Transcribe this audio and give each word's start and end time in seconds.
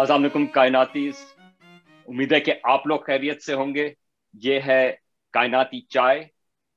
السلام 0.00 0.20
علیکم 0.20 0.46
کائناتی 0.46 1.10
امید 2.06 2.32
ہے 2.32 2.40
کہ 2.40 2.52
آپ 2.62 2.86
لوگ 2.86 2.98
خیریت 3.00 3.42
سے 3.42 3.54
ہوں 3.54 3.74
گے۔ 3.74 3.92
یہ 4.34 4.60
ہے 4.66 4.94
کائناتی 5.32 5.80
چائے 5.80 6.20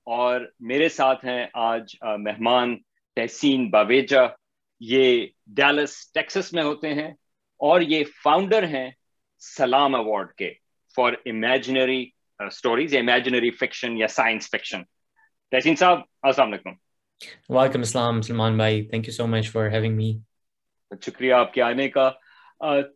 اور 0.05 0.41
میرے 0.59 0.89
ساتھ 0.89 1.25
ہیں 1.25 1.45
آج 1.53 1.95
مہمان 2.03 2.75
تحسین 3.15 3.69
باویجا 3.69 4.21
یہ 4.79 5.27
ڈیلس 5.47 6.11
ٹیکسس 6.13 6.53
میں 6.53 6.63
ہوتے 6.63 6.93
ہیں 6.93 7.07
اور 7.57 7.81
یہ 7.81 8.03
فاؤنڈر 8.23 8.63
ہیں 8.63 8.89
سلام 9.39 9.95
ایوارڈ 9.95 10.33
کے 10.33 10.53
for 10.95 11.13
imaginary 11.25 12.09
stories 12.39 12.95
imaginary 12.95 13.51
fiction 13.51 13.97
یا 13.97 14.07
سائنس 14.07 14.47
فکشن۔ 14.47 14.83
تحسین 15.51 15.75
صاحب 15.75 15.99
السلام 16.21 16.47
علیکم۔ 16.47 16.71
وعلیکم 17.49 17.79
السلام 17.79 18.21
سلمان 18.21 18.57
بھائی 18.57 18.85
thank 18.85 19.07
you 19.07 19.13
so 19.13 19.27
much 19.27 19.51
for 19.51 19.69
having 19.69 19.95
me 19.95 20.17
شکریہ 21.05 21.33
آپ 21.33 21.53
کے 21.53 21.61
آنے 21.61 21.89
کا۔ 21.89 22.11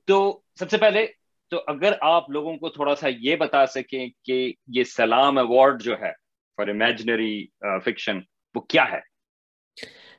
تو 0.06 0.40
سب 0.60 0.70
سے 0.70 0.78
پہلے 0.78 1.06
تو 1.52 1.62
اگر 1.68 1.94
آپ 2.02 2.30
لوگوں 2.30 2.58
کو 2.58 2.70
تھوڑا 2.70 2.96
سا 2.96 3.08
یہ 3.20 3.36
بتا 3.36 3.66
سکیں 3.68 4.08
کہ 4.24 4.54
یہ 4.68 4.84
سلام 4.84 5.38
ایوارڈ 5.38 5.82
جو 5.84 5.94
ہے 6.02 6.12
فار 6.58 6.68
امیجنری 6.68 7.46
فکشن 7.86 8.20
وہ 8.56 8.62
کیا 8.62 8.86
ہے؟ 8.92 9.00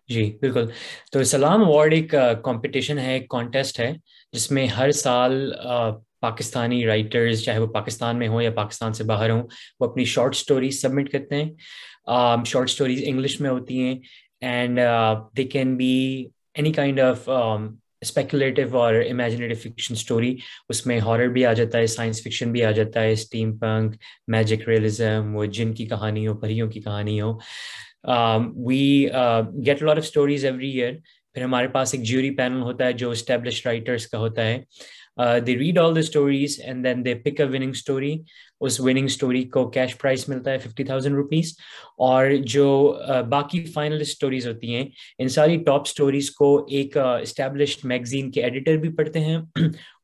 جی 0.08 0.22
بالکل۔ 0.40 0.66
تو 1.12 1.22
سلام 1.24 1.64
ایوارڈ 1.64 1.92
ایک 1.92 2.14
کمپٹیشن 2.44 2.98
ہے، 2.98 3.12
ایک 3.12 3.28
کانٹیسٹ 3.28 3.80
ہے، 3.80 3.92
جس 4.32 4.50
میں 4.50 4.66
ہر 4.66 4.90
سال 4.90 5.52
پاکستانی 6.20 6.84
رائٹرز 6.86 7.42
چاہے 7.44 7.58
وہ 7.58 7.66
پاکستان 7.66 8.18
میں 8.18 8.28
ہوں 8.28 8.42
یا 8.42 8.50
پاکستان 8.50 8.92
سے 8.92 9.04
باہر 9.04 9.30
ہوں، 9.30 9.42
وہ 9.80 9.90
اپنی 9.90 10.04
شارٹ 10.04 10.36
سٹوریز 10.36 10.80
سبمٹ 10.82 11.10
کرتے 11.12 11.42
ہیں۔ 11.42 11.50
شارٹ 12.46 12.70
سٹوریز 12.70 13.02
انگلش 13.06 13.40
میں 13.40 13.50
ہوتی 13.50 13.82
ہیں 13.82 13.98
and 14.40 14.80
they 15.36 15.44
can 15.44 15.76
be 15.76 15.94
any 16.54 16.72
kind 16.72 17.00
of 17.00 17.28
speculative 18.04 18.78
اور 18.78 18.94
امیجنیٹو 19.10 19.54
فکشن 19.54 19.94
اسٹوری 19.94 20.34
اس 20.68 20.84
میں 20.86 20.98
ہارر 21.00 21.28
بھی 21.28 21.44
آ 21.46 21.52
جاتا 21.52 21.78
ہے 21.78 21.86
سائنس 21.86 22.22
فکشن 22.22 22.52
بھی 22.52 22.64
آ 22.64 22.70
جاتا 22.70 23.02
ہے 23.02 23.12
اسٹیم 23.12 23.56
پنک 23.58 23.96
میجک 24.28 24.68
ریئلزم 24.68 25.34
وہ 25.36 25.44
جن 25.52 25.72
کی 25.74 25.86
کہانی 25.86 26.26
ہو 26.26 26.34
پریوں 26.34 26.70
کی 26.70 26.80
کہانی 26.80 27.20
ہو 27.20 27.32
we 28.66 29.08
get 29.66 29.82
lot 29.82 29.96
of 29.96 30.04
stories 30.04 30.44
every 30.44 30.70
year 30.70 30.92
پھر 31.36 31.42
ہمارے 31.42 31.68
پاس 31.68 31.94
ایک 31.94 32.02
جیوری 32.02 32.30
پینل 32.30 32.62
ہوتا 32.62 32.86
ہے 32.86 32.92
جو 32.92 33.10
اسٹیبلش 33.10 33.66
رائٹرس 33.66 34.06
کا 34.06 34.18
ہوتا 34.18 34.46
ہے۔ 34.46 34.58
They 35.18 35.58
read 35.58 35.78
all 35.78 35.94
the 35.94 36.00
stories 36.00 36.60
and 36.64 36.84
then 36.84 37.04
they 37.04 37.14
pick 37.14 37.40
a 37.40 37.46
winning 37.46 37.70
story 37.70 38.16
us 38.60 38.80
winning 38.80 39.04
story 39.04 39.42
کو 39.44 39.70
کیش 39.70 39.98
پرائز 39.98 40.28
ملتا 40.28 40.50
ہے 40.50 40.58
ففٹی 40.58 40.84
تھاؤزینڈ 40.84 41.14
روپیز 41.14 41.54
اور 41.98 42.26
جو 42.46 42.98
uh, 43.10 43.22
باقی 43.22 43.64
فائنل 43.64 44.00
اسٹوریز 44.00 44.46
ہوتی 44.46 44.74
ہیں، 44.74 44.84
ان 45.18 45.28
ساری 45.28 45.56
ٹاپ 45.56 45.80
اسٹوریز 45.80 46.30
کو 46.30 46.66
ایک 46.70 46.98
uh, 46.98 47.20
اسٹیبلشڈ 47.20 47.84
میگزین 47.84 48.30
کے 48.30 48.42
ایڈیٹر 48.42 48.76
بھی 48.76 48.88
پڑھتے 48.88 49.20
ہیں۔ 49.20 49.38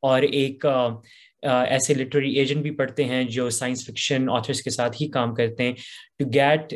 اور 0.03 0.23
ایک 0.23 0.67
uh, 0.67 1.01
ایسے 1.43 1.95
لٹری 1.95 2.31
ایجنٹ 2.31 2.63
بھی 2.63 2.71
پڑھتے 2.71 3.05
ہیں 3.05 3.23
جو 3.25 3.51
سائنس 3.51 3.85
فکشن 3.87 4.31
آتھرس 4.31 4.63
کے 4.63 4.71
ساتھ 4.71 4.97
ہی 5.03 5.09
کام 5.09 5.35
کرتے 5.35 5.63
ہیں 5.63 5.73
to 6.19 6.25
get 6.35 6.75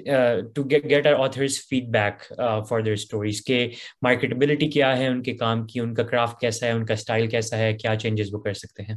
to 0.55 0.63
get 0.63 1.07
our 1.07 1.15
authors 1.19 1.59
feedback 1.85 2.23
for 2.69 2.81
their 2.81 2.93
stories 2.93 3.45
کہ 3.45 3.69
مارکیٹبلٹی 4.03 4.69
کیا 4.71 4.97
ہے 4.99 5.07
ان 5.07 5.23
کے 5.23 5.33
کام 5.33 5.67
کی 5.67 5.81
ان 5.81 5.95
کا 5.95 6.03
کرافٹ 6.03 6.41
کیسا 6.41 6.67
ہے 6.67 6.71
ان 6.71 6.85
کا 6.87 6.95
اسٹائل 6.95 7.27
کیسا 7.27 7.59
ہے 7.59 7.73
کیا 7.73 7.97
چینجز 7.97 8.35
وہ 8.35 8.41
کر 8.41 8.53
سکتے 8.53 8.83
ہیں؟ 8.83 8.97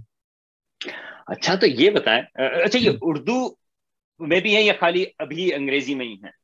اچھا 1.27 1.55
تو 1.55 1.67
یہ 1.67 1.89
بتائیں 1.89 2.21
اچھا 2.63 2.79
یہ 2.79 2.91
اردو 3.01 3.47
میں 4.19 4.39
بھی 4.39 4.55
ہے 4.55 4.61
یا 4.61 4.73
خالی 4.79 5.05
ابھی 5.19 5.53
انگریزی 5.53 5.95
میں 5.95 6.05
ہی 6.05 6.13
ہے 6.13 6.35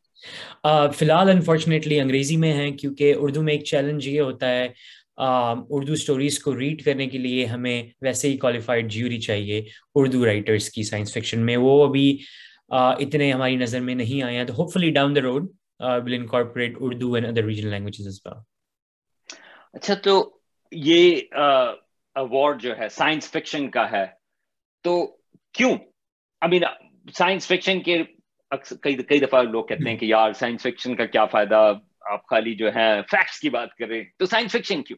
فی 0.94 1.06
الحال 1.06 1.30
انفارچونیٹلی 1.30 2.00
انگریزی 2.00 2.38
میں 2.38 2.54
ہیں 2.54 2.72
کیونکہ 2.72 3.14
اردو 3.18 3.42
میں 3.42 3.54
ایک 3.54 3.64
چیلنج 3.64 4.08
یہ 4.08 4.22
ہوتا 4.22 4.50
ہے 4.50 4.68
اردو 5.18 5.94
اسٹوریز 5.94 6.40
کو 6.40 6.60
ریڈ 6.60 6.84
کرنے 6.84 7.08
کے 7.08 7.18
لیے 7.18 7.46
ہمیں 7.46 7.84
ویسے 8.02 8.30
ہی 8.30 8.38
کوالیفائڈ 8.38 8.92
جیوری 8.92 9.20
چاہیے 9.22 9.62
اردو 9.96 10.26
رائٹرس 10.26 10.70
کی 10.70 10.84
سائنس 10.84 11.14
فکشن 11.14 11.46
میں۔ 11.46 11.58
وہ 11.58 11.88
ابھی 11.88 12.18
اتنے 12.70 13.32
ہماری 13.34 13.56
نظر 13.56 13.80
میں 13.80 13.96
نہیں 13.96 14.24
آئے 14.24 14.38
ہیں۔ 14.38 14.44
تو 14.44 14.54
hopefully 14.74 14.92
down 14.92 15.16
the 15.16 15.22
road 15.22 15.48
will 15.80 16.14
incorporate 16.14 16.74
Urdu 16.80 17.14
and 17.14 17.28
other 17.28 17.44
regional 17.44 17.72
languages 17.72 18.20
اچھا 19.74 19.94
تو 19.94 20.38
یہ 20.72 21.16
اوارڈ 22.16 22.62
جو 22.62 22.78
ہے 22.80 22.90
سائنس 22.90 23.30
فکشن 23.32 23.70
کا 23.70 23.92
ہے۔ 23.92 24.06
تو 24.84 25.06
کیوں؟ 25.54 25.74
آئی 26.42 26.50
مین 26.50 26.64
سائنس 27.18 27.48
فکشن 27.48 27.82
کے 27.82 28.04
کئی 28.82 29.20
دفعہ 29.20 29.42
لوگ 29.42 29.66
کہتے 29.66 29.90
ہیں 29.90 29.98
کہ 29.98 30.06
یار 30.06 30.32
سائنس 30.32 30.62
فکشن 30.62 30.96
کا 30.96 31.06
کیا 31.06 31.26
فائدہ؟ 31.26 31.74
آپ 32.12 32.26
خالی 32.28 32.56
جو 32.56 32.68
ہے 32.76 33.02
فیکٹس 33.12 33.40
کی 33.40 33.50
بات 33.50 33.76
کریں 33.76 34.04
تو 34.18 34.26
سائنس 34.26 34.52
فکشن 34.52 34.84
کیوں؟ 34.84 34.98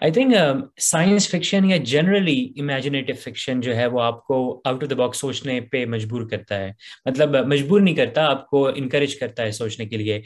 آئی 0.00 0.12
تھنک 0.12 0.34
سائنس 0.80 1.28
فکشن 1.28 1.70
یا 1.70 1.76
جنرلی 1.76 2.52
امیجنیٹو 2.56 3.12
فکشن 3.12 3.60
جو 3.60 3.76
ہے 3.76 3.86
وہ 3.86 4.02
آپ 4.02 4.24
کو 4.24 4.60
آؤٹ 4.64 4.84
آف 4.84 4.90
دا 4.90 4.94
باکس 4.94 5.18
سوچنے 5.18 5.60
پہ 5.60 5.84
مجبور 5.84 6.28
کرتا 6.28 6.58
ہے۔ 6.58 6.72
مطلب 7.04 7.36
مجبور 7.46 7.80
نہیں 7.80 7.94
کرتا، 7.94 8.24
آپ 8.26 8.46
کو 8.46 8.68
انکریج 8.68 9.16
کرتا 9.16 9.42
ہے 9.42 9.50
سوچنے 9.50 9.86
کے 9.86 9.96
لیے۔ 9.96 10.20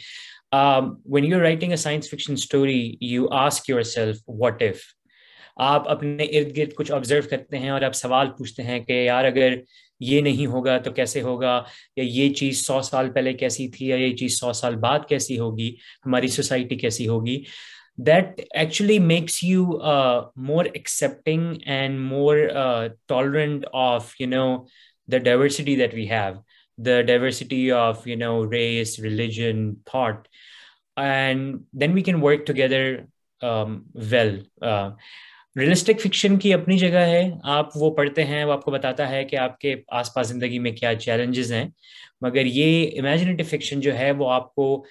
When 1.04 1.24
you 1.24 1.40
writing 1.40 1.70
a 1.70 1.76
science 1.76 2.10
fiction 2.10 2.32
story 2.32 2.96
you 3.00 3.28
ask 3.30 3.70
yourself 3.82 4.16
what 4.28 4.62
if 4.62 4.80
آپ 5.56 5.88
اپنے 5.88 6.24
ارد 6.24 6.56
گرد 6.56 6.74
کچھ 6.74 6.92
آبزرو 6.92 7.28
کرتے 7.30 7.58
ہیں 7.58 7.70
اور 7.70 7.82
آپ 7.82 7.92
سوال 7.92 8.30
پوچھتے 8.30 8.62
ہیں 8.62 8.80
کہ 8.80 8.92
یار 8.92 9.24
اگر 9.24 9.54
یہ 10.00 10.20
نہیں 10.20 10.46
ہوگا 10.46 10.76
تو 10.78 10.92
کیسے 10.92 11.22
ہوگا؟ 11.22 11.62
یا 11.96 12.04
یہ 12.04 12.34
چیز 12.34 12.66
سو 12.66 12.80
سال 12.82 13.10
پہلے 13.12 13.32
کیسی 13.32 13.68
تھی 13.68 13.86
یا 13.86 13.96
یہ 13.96 14.16
چیز 14.16 14.38
سو 14.40 14.52
سال 14.52 14.76
بعد 14.76 15.08
کیسی 15.08 15.38
ہوگی؟ 15.38 15.70
ہماری 16.06 16.28
سوسائٹی 16.28 16.76
کیسی 16.76 17.08
ہوگی؟ 17.08 17.42
That 17.98 18.40
actually 18.50 18.98
makes 18.98 19.42
you 19.44 19.64
more 20.36 20.64
accepting 20.64 21.54
and 21.66 22.00
more 22.00 22.36
tolerant 23.06 23.64
of 23.72 24.14
you 24.20 24.28
know 24.28 24.46
the 25.12 25.18
diversity 25.18 25.76
that 25.76 25.94
we 25.94 26.10
have 26.10 26.34
the 26.78 27.00
diversity 27.00 27.70
of 27.72 28.06
you 28.06 28.16
know 28.16 28.50
race 28.52 28.98
religion 29.00 29.74
thought 29.74 30.28
and 30.96 31.60
then 31.80 31.92
we 31.92 32.02
can 32.02 32.22
work 32.22 32.46
together 32.46 32.96
well 34.10 34.38
realistic 35.58 36.00
fiction 36.00 36.38
کی 36.38 36.54
اپنی 36.54 36.78
جگہ 36.78 37.04
ہے۔ 37.12 37.30
آپ 37.42 37.68
وہ 37.76 37.90
پڑھتے 37.90 38.24
ہیں، 38.24 38.44
وہ 38.44 38.52
آپ 38.52 38.64
کو 38.64 38.70
بتاتا 38.70 39.10
ہے 39.10 39.24
کہ 39.24 39.36
آپ 39.36 39.58
کے 39.58 39.74
آس 39.88 40.14
پاس 40.14 40.28
زندگی 40.28 40.58
میں 40.58 40.72
کیا 40.72 40.94
چیلنجز 40.94 41.52
ہیں۔ 41.52 41.68
مگر 42.20 42.46
یہ 42.46 43.00
امیجنیٹو 43.00 43.44
فکشن 43.44 43.80
جو 43.80 43.98
ہے، 43.98 44.10
وہ 44.10 44.30
آپ 44.30 44.54
کو 44.54 44.84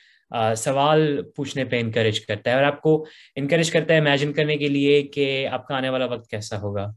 سوال 0.58 1.22
پوچھنے 1.36 1.66
پہ 1.66 1.80
انکریج 1.80 2.26
کرتا 2.26 2.50
ہے 2.50 2.56
اور 2.56 2.64
آپ 2.64 2.82
کو 2.82 3.06
انکریج 3.36 3.72
کرتا 3.72 3.94
ہے 3.94 4.00
امیجن 4.00 4.34
کرنے 4.34 4.58
کے 4.58 4.68
لیے 4.68 5.02
کہ 5.02 5.48
آپ 5.48 5.68
کا 5.68 5.76
آنے 5.76 5.90
والا 5.90 6.06
وقت 6.06 6.30
کیسا 6.30 6.60
ہوگا۔ 6.62 6.92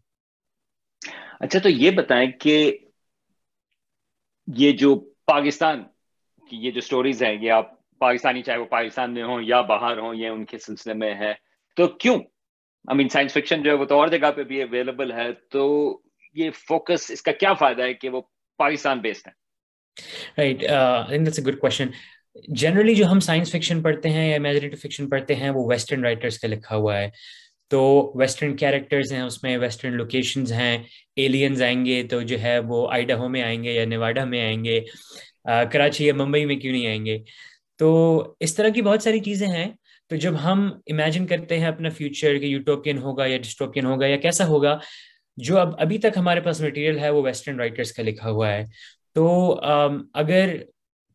اچھا 1.41 1.59
تو 1.59 1.69
یہ 1.69 1.91
بتائیں 1.91 2.31
کہ 2.31 2.79
یہ 4.57 4.73
جو 4.73 4.95
پاکستان 5.27 5.83
کی 6.51 6.57
یہ 6.57 6.71
جو 6.71 6.81
سٹوریز 6.81 7.23
ہیں، 7.23 7.37
یہ 7.41 7.51
آپ 7.51 7.99
پاکستانی، 7.99 8.43
چاہے 8.43 8.59
وہ 8.59 8.65
پاکستان 8.65 9.15
میں 9.15 9.23
ہوں 9.23 9.43
یا 9.43 9.61
باہر 9.61 9.99
ہوں، 9.99 10.15
یہ 10.15 10.29
ان 10.29 10.45
کے 10.45 10.59
سلسلے 10.59 10.95
میں 10.95 11.15
ہے۔ 11.15 11.33
تو 11.77 11.87
کیوں؟ 11.87 12.19
آئی 12.89 12.97
مین 12.97 13.09
سائنس 13.09 13.33
فکشن 13.33 13.63
جو 13.63 13.71
ہے 13.71 13.77
وہ 13.77 13.85
تو 13.85 13.99
اور 13.99 14.09
جگہ 14.09 14.31
پہ 14.37 14.43
بھی 14.43 14.63
اویلیبل 14.63 15.13
ہے، 15.13 15.33
تو 15.51 15.63
یہ 16.35 16.51
فوکس 16.69 17.11
اس 17.11 17.23
کا 17.23 17.33
کیا 17.33 17.53
فائدہ 17.53 17.83
ہے 17.83 17.95
کہ 17.95 18.09
وہ 18.09 18.21
پاکستان 18.59 18.99
بیسڈ 18.99 19.29
ہے 19.29 19.41
right 20.39 20.65
a 20.71 21.43
good 21.47 21.59
question 21.59 21.87
generally 22.49 22.95
جو 22.95 23.07
ہم 23.07 23.21
سائنس 23.21 23.51
فکشن 23.51 23.83
پڑھتے 23.83 24.09
ہیں 24.11 24.31
یا 24.31 24.37
امیجنیٹو 24.37 24.77
فکشن 24.77 25.09
پڑھتے 25.09 25.35
ہیں، 25.35 25.51
وہ 25.51 25.67
ویسٹرن 25.71 26.05
رائٹرس 26.05 26.39
کا 26.39 26.49
لکھا 26.49 26.77
ہوا 26.77 26.99
ہے۔ 26.99 27.09
تو 27.69 28.13
ویسٹرن 28.19 28.57
کیریکٹرز 28.57 29.13
ہیں، 29.13 29.23
اس 29.23 29.43
میں 29.43 29.57
ویسٹرن 29.59 29.93
لوکیشنز 29.93 30.53
ہیں۔ 30.53 30.79
ایلینز 31.17 31.63
آئیں 31.63 31.87
گے 31.87 32.03
تو 32.03 32.23
جو 32.23 32.41
ہے 32.43 32.59
وہ 32.59 32.89
آئیڈاہو 32.93 33.29
میں 33.29 33.43
آئیں 33.43 33.65
گے 33.65 33.73
یا 33.73 33.85
نیواڈا 33.85 34.25
میں 34.25 34.45
آئیں 34.45 34.65
گے۔ 34.65 34.81
کراچی 35.73 36.07
یا 36.07 36.15
ممبئی 36.15 36.45
میں 36.47 36.57
کیوں 36.57 36.73
نہیں 36.73 36.87
آئیں 36.87 37.07
گے؟ 37.07 37.19
تو 37.79 37.89
اس 38.41 38.55
طرح 38.55 38.69
کی 38.69 38.83
بہت 38.83 39.03
ساری 39.03 39.21
چیزیں 39.21 39.49
ہیں۔ 39.49 39.69
تو 40.11 40.17
جب 40.17 40.35
ہم 40.45 40.71
امیجن 40.91 41.27
کرتے 41.27 41.59
ہیں 41.59 41.67
اپنا 41.67 41.89
فیوچر 41.89 42.39
کہ 42.39 42.47
یوٹوپین 42.47 42.99
ہوگا 42.99 43.27
یا 43.27 43.39
ڈسٹوپین 43.39 43.87
ہوگا 43.87 44.07
یا 44.07 44.17
کیسا 44.17 44.47
ہوگا، 44.47 44.79
جو 45.37 45.59
اب 45.59 45.75
ابھی 45.81 45.99
تک 45.99 46.17
ہمارے 46.17 46.41
پاس 46.41 46.61
مٹیریل 46.61 46.99
ہے 46.99 47.11
وہ 47.11 47.23
ویسٹرن 47.23 47.59
رائٹرس 47.61 47.93
کا 47.93 48.03
لکھا 48.03 48.31
ہوا 48.31 48.53
ہے۔ 48.53 48.65
تو 49.15 49.25
اگر 50.15 50.57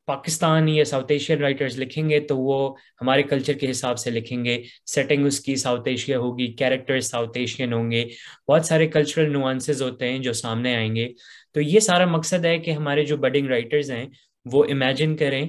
پاکستان 0.08 0.68
یا 0.70 0.84
ساؤتھ 0.86 1.12
ایشین 1.12 1.40
رائٹرز 1.42 1.78
لکھیں 1.80 2.10
گے 2.10 2.20
تو 2.20 2.38
وہ 2.38 2.74
ہمارے 3.02 3.24
کلچر 3.24 3.54
کے 3.54 3.70
حساب 3.72 4.00
سے 4.00 4.10
لکھیں 4.12 4.44
گے۔ 4.46 4.62
سیٹنگ 4.86 5.26
اس 5.26 5.40
کی 5.40 5.56
ساؤتھ 5.56 5.88
ایشیا 5.90 6.18
ہوگی 6.20 6.48
کیریکٹر 6.54 7.00
ساؤتھ 7.02 7.38
ایشین 7.38 7.74
ہوں 7.74 7.92
گے۔ 7.92 8.04
بہت 8.48 8.66
سارے 8.66 8.88
کلچرل 8.88 9.32
نوانسز 9.32 9.82
ہوتے 9.82 10.12
ہیں 10.12 10.20
جو 10.20 10.34
سامنے 10.34 10.76
آئیں 10.76 10.96
گے۔ 10.96 11.08
تو 11.54 11.62
یہ 11.62 11.80
سارا 11.80 12.06
مقصد 12.06 12.46
ہے 12.46 12.58
کہ 12.58 12.72
ہمارے 12.72 13.06
جو 13.06 13.18
بڈنگ 13.18 13.48
رائٹرز 13.48 13.92
ہیں 13.92 14.06
وہ 14.46 14.64
امیجن 14.70 15.16
کریں 15.18 15.46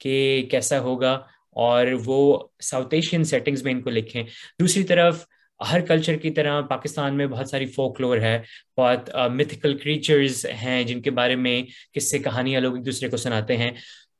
کہ 0.00 0.46
کیسا 0.50 0.80
ہوگا۔ 0.80 1.18
اور 1.52 1.86
وہ 2.04 2.38
ساؤتھ 2.62 2.94
ایشین 2.94 3.24
سیٹنگز 3.24 3.62
میں 3.62 3.72
ان 3.72 3.80
کو 3.82 3.90
لکھیں۔ 3.90 4.22
دوسری 4.60 4.84
طرف، 4.84 5.24
ہر 5.70 5.80
کلچر 5.80 6.16
کی 6.16 6.30
طرح 6.30 6.60
پاکستان 6.60 7.16
میں 7.16 7.26
بہت 7.26 7.48
ساری 7.48 7.66
فوک 7.66 8.00
لور 8.00 8.18
ہے، 8.18 8.38
بہت 8.76 9.10
میتھیکل 9.32 9.76
کریچرز 9.78 10.46
ہیں 10.62 10.82
جن 10.82 11.02
کے 11.02 11.10
بارے 11.10 11.36
میں 11.36 11.62
قصے 11.94 12.18
کہانیاں 12.18 12.60
لوگ 12.60 12.76
ایک 12.76 12.86
دوسرے 12.86 13.08
کو 13.08 13.16
سناتے 13.16 13.56
ہیں۔ 13.56 13.70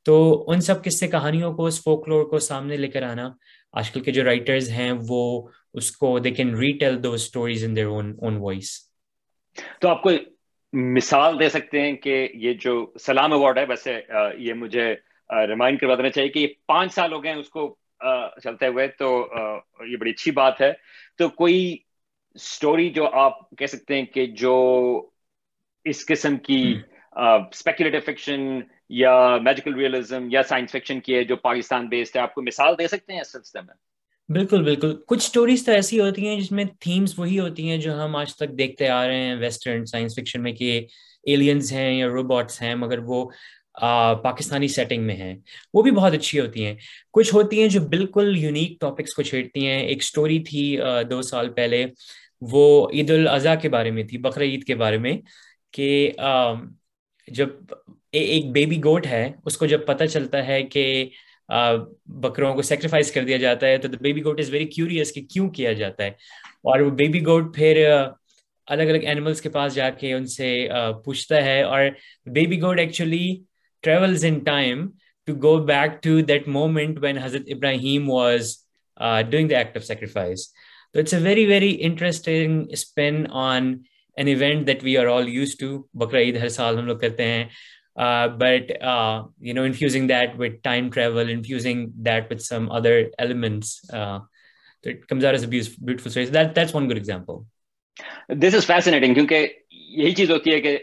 تو 0.05 0.43
ان 0.47 0.61
سب 0.61 0.83
قصے 0.83 1.07
کہانیوں 1.07 1.53
کو 1.53 1.65
اس 1.65 1.81
فوک 1.83 2.07
لور 2.09 2.23
کو 2.25 2.39
سامنے 2.39 2.77
لے 2.77 2.87
کر 2.87 3.03
آنا۔ 3.03 3.29
آج 3.73 3.91
کل 3.91 3.99
کے 3.99 4.11
جو 4.11 4.23
رائٹرز 4.23 4.69
ہیں، 4.69 4.91
وہ 5.07 5.47
اس 5.73 5.91
کو 5.91 6.19
they 6.19 6.31
can 6.31 6.55
retell 6.55 7.03
the 7.03 7.11
stories 7.13 7.63
in 7.63 7.75
their 7.75 7.87
own 7.87 8.15
own 8.21 8.37
voice 8.39 8.71
تو 9.79 9.89
آپ 9.89 10.01
کو 10.03 10.09
مثال 10.73 11.39
دے 11.39 11.49
سکتے 11.49 11.81
ہیں 11.81 11.93
کہ 11.93 12.27
یہ 12.33 12.53
جو 12.53 12.85
سلام 12.99 13.33
ایوارڈ 13.33 13.57
ہے، 13.57 13.65
ویسے 13.69 13.99
یہ 14.37 14.53
مجھے 14.53 14.95
ریمائنڈ 15.31 15.79
کروا 15.79 15.95
دینا 15.95 16.09
چاہیے 16.09 16.29
کہ 16.29 16.39
یہ 16.39 16.47
پانچ 16.67 16.93
سال 16.93 17.13
ہو 17.13 17.23
گئے 17.23 17.31
ہیں 17.31 17.39
اس 17.39 17.49
کو 17.49 17.75
چلتے 18.43 18.67
ہوئے 18.67 18.87
تو 18.87 19.27
یہ 19.87 19.97
بڑی 19.97 20.11
اچھی 20.11 20.31
بات 20.31 20.61
ہے۔ 20.61 20.71
تو 21.17 21.29
کوئی 21.29 21.77
اسٹوری 22.33 22.89
جو 22.89 23.07
آپ 23.07 23.49
کہہ 23.49 23.65
سکتے 23.65 23.95
ہیں 23.95 24.05
کہ 24.05 24.25
جو 24.25 24.55
اس 25.83 26.05
قسم 26.05 26.37
کی 26.37 26.73
اسپیکولیٹو 27.11 27.97
فکشن 28.05 28.59
یا 28.89 29.37
میجیکل 29.41 29.75
ریئلزم 29.75 30.27
یا 30.31 30.43
سائنس 30.43 30.71
فکشن 30.71 30.99
کی 30.99 31.15
ہے 31.15 31.23
جو 31.23 31.35
پاکستان 31.35 31.87
بیسڈ 31.87 32.15
ہے 32.15 32.21
آپ 32.21 32.33
کو 32.33 32.41
مثال 32.41 32.75
دے 32.79 32.87
سکتے 32.87 33.13
ہیں 33.13 33.21
اس 33.21 33.31
سلسلے 33.31 33.61
میں؟ 33.61 33.75
بالکل 34.29 34.63
بالکل۔ 34.63 34.95
کچھ 35.07 35.25
اسٹوریز 35.25 35.65
تو 35.65 35.71
ایسی 35.71 35.99
ہوتی 35.99 36.27
ہیں 36.27 36.39
جس 36.39 36.51
میں 36.51 36.63
تھیمس 36.79 37.19
وہی 37.19 37.39
ہوتی 37.39 37.69
ہیں 37.69 37.77
جو 37.77 38.03
ہم 38.03 38.15
آج 38.15 38.35
تک 38.35 38.57
دیکھتے 38.57 38.87
آ 38.89 39.07
رہے 39.07 39.21
ہیں۔ 39.21 39.35
ویسٹرن 39.35 39.85
سائنس 39.85 40.15
فکشن 40.15 40.43
میں 40.43 40.51
کہ 40.51 40.85
ایلینز 41.23 41.71
ہیں 41.73 41.93
یا 41.93 42.07
روبوٹس 42.07 42.61
ہیں 42.61 42.75
مگر 42.75 42.99
وہ 43.05 43.29
پاکستانی 44.23 44.67
سیٹنگ 44.67 45.03
میں 45.03 45.15
ہیں۔ 45.15 45.35
وہ 45.73 45.81
بھی 45.81 45.91
بہت 45.91 46.13
اچھی 46.13 46.39
ہوتی 46.39 46.65
ہیں۔ 46.65 46.75
کچھ 47.13 47.33
ہوتی 47.33 47.61
ہیں 47.61 47.67
جو 47.67 47.81
بالکل 47.81 48.37
یونیک 48.37 48.79
ٹاپکس 48.81 49.13
کو 49.13 49.21
چھیڑتی 49.21 49.67
ہیں۔ 49.67 49.79
ایک 49.79 49.97
اسٹوری 50.01 50.39
تھی 50.39 50.77
دو 51.09 51.21
سال 51.21 51.49
پہلے۔ 51.49 51.85
وہ 52.41 52.89
عید 52.93 53.11
الاضحیٰ 53.11 53.61
کے 53.61 53.69
بارے 53.69 53.91
میں 53.91 54.03
تھی 54.03 54.17
بقر 54.17 54.41
عید 54.41 54.63
کے 54.63 54.75
بارے 54.75 54.97
میں، 54.97 55.17
کہ 55.73 56.11
جب 57.27 57.49
ایک 58.11 58.51
بیبی 58.51 58.77
گوٹ 58.83 59.07
ہے، 59.07 59.31
اس 59.45 59.57
کو 59.57 59.65
جب 59.65 59.85
پتہ 59.85 60.03
چلتا 60.03 60.47
ہے 60.47 60.63
کہ 60.63 61.09
بکروں 62.05 62.53
کو 62.53 62.61
سیکریفائز 62.61 63.11
کر 63.11 63.23
دیا 63.23 63.37
جاتا 63.37 63.67
ہے، 63.67 63.77
تو 63.77 63.87
baby 64.01 64.23
goat 64.23 64.39
is 64.39 64.49
very 64.49 64.65
curious 64.65 65.11
کہ 65.13 65.21
کیوں 65.21 65.49
کیا 65.49 65.73
جاتا 65.73 66.03
ہے۔ 66.03 66.09
اور 66.63 66.79
وہ 66.79 66.89
بیبی 66.89 67.25
گوٹ 67.25 67.55
پھر 67.55 67.85
الگ 68.67 68.83
الگ 68.83 69.03
اینیملس 69.03 69.41
کے 69.41 69.49
پاس 69.49 69.75
جا 69.75 69.89
کے 69.89 70.13
ان 70.13 70.25
سے 70.27 70.67
پوچھتا 71.05 71.45
ہے۔ 71.45 71.61
اور 71.63 71.81
baby 72.25 72.61
goat 72.61 72.79
actually 72.79 73.50
travels 73.83 74.25
in 74.25 74.39
time 74.39 74.87
to 75.27 75.33
go 75.43 75.57
back 75.65 76.01
to 76.03 76.19
that 76.21 76.47
moment 76.47 76.97
when 77.01 77.17
حضرت 77.17 77.49
Ibrahim 77.51 78.09
was 78.11 78.55
doing 79.31 79.49
the 79.49 79.57
act 79.57 79.77
of 79.77 79.83
sacrifice 79.83 80.47
تو 80.95 80.99
it's 80.99 81.13
a 81.13 81.19
very 81.19 81.45
very 81.45 81.77
interesting 81.81 82.63
spin 82.71 83.25
on 83.41 83.73
an 84.17 84.27
event 84.27 84.67
that 84.67 84.83
we 84.83 84.97
are 84.97 85.07
all 85.07 85.29
used 85.29 85.57
to 85.57 85.77
Bakra 85.93 86.19
Eid 86.19 86.37
ہر 86.37 86.49
سال 86.49 86.77
ہم 86.77 86.85
لوگ 86.85 86.97
کرتے 86.97 87.25
ہیں 87.25 87.45
but 88.39 88.71
you 89.41 89.53
know 89.53 89.61
infusing 89.61 90.07
that 90.07 90.29
with 90.37 90.61
time 90.63 90.89
travel 90.89 91.29
infusing 91.29 91.87
that 92.05 92.31
with 92.31 92.41
some 92.41 92.71
other 92.71 93.01
elements 93.17 93.75
تو 94.83 94.89
it 94.89 95.05
comes 95.05 95.25
or 95.25 95.33
as 95.33 95.45
beautiful 95.45 96.07
story 96.07 96.25
that 96.25 96.55
that's 96.55 96.75
one 96.75 96.89
good 96.89 96.95
example 96.95 98.35
this 98.41 98.55
is 98.55 98.65
fascinating 98.65 99.13
کیونکہ 99.13 99.47
یہی 99.69 100.11
چیز 100.11 100.31
ہوتی 100.31 100.53
ہے 100.53 100.61
کہ 100.61 100.77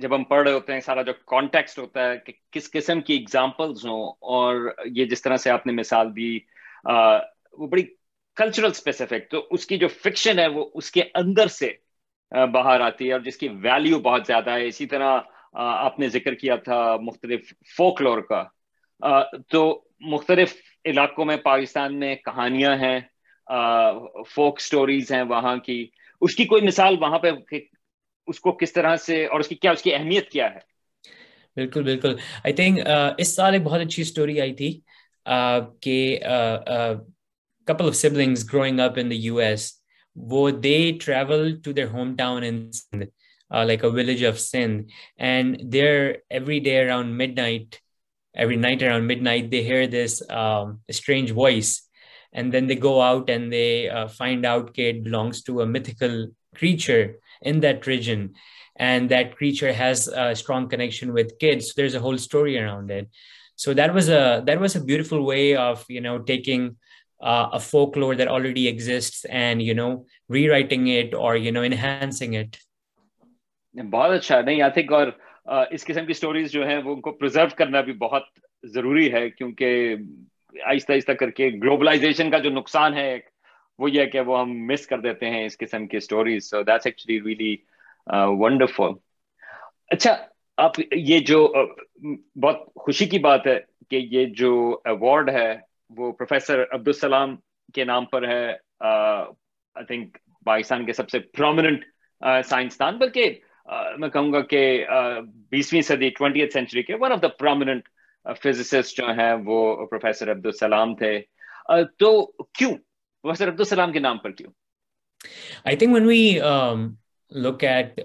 جب 0.00 0.14
ہم 0.14 0.24
پڑھ 0.24 0.42
رہے 0.42 0.52
ہوتے 0.52 0.72
ہیں، 0.72 0.80
سارا 0.80 1.02
جو 1.02 1.12
کانٹیکسٹ 1.26 1.78
ہوتا 1.78 2.08
ہے 2.08 2.16
کہ 2.26 2.32
کس 2.50 2.70
قسم 2.70 3.00
کی 3.00 3.12
ایگزامپلز 3.14 3.84
ہوں 3.86 4.02
اور 4.30 4.74
یہ 4.86 5.04
جس 5.04 5.22
طرح 5.22 5.36
سے 5.36 5.50
آپ 5.50 5.66
نے 5.66 5.72
مثال 5.72 6.14
دی 6.16 6.38
وہ 7.58 7.66
بڑی 7.66 7.82
کلچرل 8.36 8.70
اسپیسیفک 8.70 9.30
تو 9.30 9.46
اس 9.50 9.66
کی 9.66 9.78
جو 9.78 9.88
فکشن 9.88 10.38
ہے 10.38 10.46
وہ 10.46 10.64
اس 10.74 10.90
کے 10.90 11.02
اندر 11.14 11.46
سے 11.46 11.70
باہر 12.52 12.80
آتی 12.80 13.06
ہے 13.06 13.12
اور 13.12 13.20
جس 13.20 13.36
کی 13.36 13.48
ویلیو 13.62 13.98
بہت 13.98 14.26
زیادہ 14.26 14.50
ہے۔ 14.50 14.66
اسی 14.66 14.86
طرح 14.86 15.18
آپ 15.54 15.98
نے 15.98 16.08
ذکر 16.08 16.34
کیا 16.34 16.56
تھا 16.56 16.96
مختلف 16.96 17.52
فوک 17.76 18.02
لور 18.02 18.18
کا 18.20 18.42
تو 19.48 19.62
مختلف 20.00 20.54
علاقوں 20.84 21.24
میں 21.24 21.36
پاکستان 21.36 21.98
میں 22.00 22.14
کہانیاں 22.14 22.74
ہیں 22.76 22.98
فوک 24.30 24.60
سٹوریز 24.60 25.12
ہیں 25.12 25.22
وہاں 25.22 25.56
کی۔ 25.56 25.86
اس 26.20 26.34
کی 26.34 26.44
کوئی 26.44 26.62
مثال 26.62 26.96
وہاں 27.00 27.18
پہ 27.18 27.30
اس 28.30 28.40
کو 28.40 28.52
کس 28.52 28.72
طرح 28.72 28.96
سے 28.96 29.24
اور 29.26 29.40
اس 29.40 29.48
کی 29.48 29.54
کیا 29.54 29.70
اس 29.70 29.82
کی 29.82 29.94
اہمیت 29.94 30.30
کیا 30.30 30.46
ہے؟ 30.54 30.58
بالکل 31.56 31.82
بالکل۔ 31.82 32.14
آئی 32.44 32.52
تھنک 32.52 32.78
اس 33.18 33.34
سال 33.36 33.52
ایک 33.52 33.62
بہت 33.62 33.80
اچھی 33.80 34.02
اسٹوری 34.02 34.40
آئی 34.40 34.54
تھی 34.54 34.70
کہ 35.80 36.18
couple 37.68 37.88
of 37.88 37.96
siblings 37.96 38.52
growing 38.52 38.80
up 38.80 38.98
in 38.98 39.10
the 39.10 39.16
U 39.16 39.36
S 39.38 39.70
وہ 40.16 40.48
they 40.62 40.76
travel 41.04 41.60
to 41.64 41.72
their 41.72 41.86
hometown 42.16 42.44
in 42.44 42.70
Sindh 42.72 43.04
like 43.50 43.84
a 43.84 43.90
village 43.90 44.24
of 44.26 44.38
Sindh 44.40 44.82
and 45.18 45.60
there 45.72 46.12
every 46.30 46.58
day 46.58 46.78
around 46.80 47.20
midnight 47.38 47.76
every 48.34 48.56
night 48.56 48.82
around 48.82 49.10
midnight 49.22 49.50
they 49.52 49.62
hear 49.62 49.86
this 49.86 50.22
strange 50.88 51.32
voice 51.34 51.76
and 52.32 52.52
then 52.52 52.68
they 52.68 52.74
go 52.82 52.98
out 53.00 53.30
and 53.30 53.52
they 53.52 53.66
find 54.16 54.46
out 54.46 54.74
کہ 54.74 54.88
it 54.88 55.02
belongs 55.04 55.44
to 55.44 55.58
a 55.58 55.66
mythical 55.66 56.24
creature 56.58 57.06
in 57.42 57.60
that 57.60 57.86
region 57.86 58.30
and 58.76 59.08
that 59.08 59.36
creature 59.36 59.72
has 59.72 60.08
a 60.08 60.34
strong 60.34 60.68
connection 60.68 61.12
with 61.12 61.38
kids 61.38 61.74
there's 61.74 61.94
a 61.94 62.00
whole 62.00 62.18
story 62.18 62.58
around 62.58 62.90
it 62.90 63.06
so 63.56 63.74
that 63.74 63.94
was 63.94 64.08
a 64.08 64.42
that 64.46 64.60
was 64.60 64.76
a 64.76 64.82
beautiful 64.90 65.24
way 65.24 65.56
of 65.56 65.84
you 65.88 66.02
know 66.06 66.18
taking 66.32 66.76
uh, 67.20 67.48
a 67.52 67.60
folklore 67.60 68.14
that 68.14 68.28
already 68.28 68.66
exists 68.68 69.24
and 69.26 69.62
you 69.62 69.74
know 69.74 70.06
rewriting 70.28 70.86
it 70.88 71.14
or 71.14 71.36
you 71.36 71.52
know 71.52 71.62
enhancing 71.62 72.34
it 72.34 72.58
بہت 73.74 74.10
اچھا 74.10 74.40
نہیں 74.40 74.60
I 74.62 74.70
think 74.74 74.92
اور 74.92 75.06
اس 75.70 75.84
قسم 75.86 76.06
کی 76.06 76.12
stories 76.12 76.50
جو 76.52 76.66
ہیں 76.66 76.76
وہ 76.84 76.94
ان 76.94 77.00
کو 77.00 77.10
پرزرو 77.18 77.54
کرنا 77.56 77.80
بھی 77.80 77.92
بہت 77.98 78.22
ضروری 78.74 79.12
ہے 79.12 79.28
کیونکہ 79.30 79.94
آہستہ 80.66 80.92
آہستہ 80.92 81.12
کر 81.20 81.30
کے 81.36 81.48
گلوبلائزیشن 81.62 82.30
کا 82.30 82.38
جو 82.44 82.50
نقصان 82.50 82.94
ہے 82.94 83.10
ایک 83.12 83.28
وہ 83.80 83.90
یہ 83.90 84.06
کہ 84.06 84.20
وہ 84.20 84.40
ہم 84.40 84.50
مس 84.66 84.86
کر 84.86 85.00
دیتے 85.00 85.30
ہیں 85.30 85.44
اس 85.44 85.58
قسم 85.58 85.86
کی 85.86 85.96
stories 85.96 86.50
so 86.50 86.62
that's 86.62 86.86
actually 86.86 87.20
really 87.20 87.54
wonderful 88.40 88.92
اچھا 89.88 90.16
آپ 90.58 90.78
یہ 90.92 91.18
جو 91.18 91.38
uh, 91.58 91.66
بہت 92.42 92.64
خوشی 92.76 93.06
کی 93.06 93.18
بات 93.18 93.46
ہے 93.46 93.58
کہ 93.90 93.96
یہ 94.10 94.24
جو 94.36 94.80
ایوارڈ 94.84 95.30
ہے، 95.30 95.52
وہ 95.90 96.10
پروفیسر 96.12 96.62
عبدالسلام 96.70 97.34
کے 97.74 97.84
نام 97.84 98.04
پر 98.04 98.26
ہے 98.28 98.44
uh, 98.84 99.24
آئی 99.76 99.84
تھنک 99.86 100.16
پاکستان 100.44 100.84
کے 100.86 100.92
سب 100.92 101.10
سے 101.10 101.18
پرومیننٹ 101.18 101.84
سائنسدان 102.46 102.94
uh, 102.94 103.00
بلکہ 103.00 103.34
میں 103.98 104.08
کہوں 104.08 104.32
گا 104.32 104.40
کہ 104.50 104.60
بیسویں 105.50 105.80
صدی 105.82 106.08
ٹوینٹی 106.10 106.40
ایتھ 106.40 106.52
سینچری 106.52 106.82
کے 106.82 106.94
one 107.00 107.12
of 107.12 107.22
the 107.22 107.28
prominent 107.38 107.88
physicist 108.42 108.96
جو 108.96 109.10
ہیں، 109.18 109.32
وہ 109.44 109.86
پروفیسر 109.86 110.30
عبدالسلام 110.30 110.94
تھے. 110.96 111.18
تو 111.98 112.10
کیوں؟ 112.58 112.72
پروفیسر 113.24 113.48
عبدالسلام 113.48 113.92
کے 113.92 113.98
نام 113.98 114.18
پر 114.18 114.30
کیوں 114.30 114.52
I 115.64 115.76
think 115.76 115.94
when 115.94 116.06
we 116.06 116.38
look 117.32 117.64
at 117.64 118.00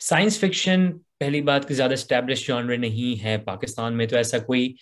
science 0.00 0.38
fiction 0.40 0.90
پہلی 1.18 1.40
بات 1.42 1.68
کہ 1.68 1.74
زیادہ 1.74 1.92
اسٹیبلش 1.92 2.46
جانور 2.46 2.76
نہیں 2.76 3.22
ہے 3.24 3.36
پاکستان 3.38 3.96
میں 3.96 4.06
تو 4.06 4.16
ایسا 4.16 4.38
کوئی 4.38 4.74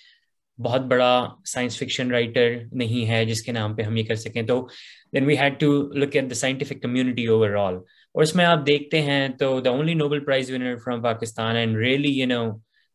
بہت 0.59 0.81
بڑا 0.81 1.13
سائنس 1.45 1.77
فکشن 1.79 2.11
رائٹر 2.11 2.55
نہیں 2.73 3.09
ہے 3.09 3.25
جس 3.25 3.43
کے 3.43 3.53
نام 3.53 3.75
پہ 3.77 3.83
ہم 3.83 3.97
یہ 3.97 4.05
کر 4.05 4.15
سکیں۔ 4.15 4.43
تو 4.43 4.67
then 5.13 5.25
we 5.25 5.39
had 5.39 5.59
to 5.61 5.71
look 5.93 6.17
at 6.17 6.31
the 6.31 6.35
scientific 6.35 6.83
community 6.83 7.27
overall 7.57 7.75
اور 7.75 8.23
اس 8.23 8.35
میں 8.35 8.45
آپ 8.45 8.67
دیکھتے 8.67 9.01
ہیں 9.03 9.29
تو 9.39 9.61
the 9.61 9.71
only 9.71 9.95
Nobel 9.95 10.25
prize 10.25 10.51
winner 10.51 10.77
from 10.85 11.03
Pakistan 11.03 11.57
and 11.57 11.77
really 11.77 12.11
you 12.11 12.27
know 12.27 12.43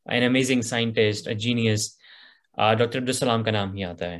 an 0.06 0.24
amazing 0.24 0.62
scientist 0.62 1.30
genius 1.40 1.90
doctor 2.58 3.00
Abdus Salam 3.00 3.44
کا 3.44 3.52
نام 3.52 3.76
ہی 3.76 3.84
آتا 3.84 4.12
ہے۔ 4.12 4.20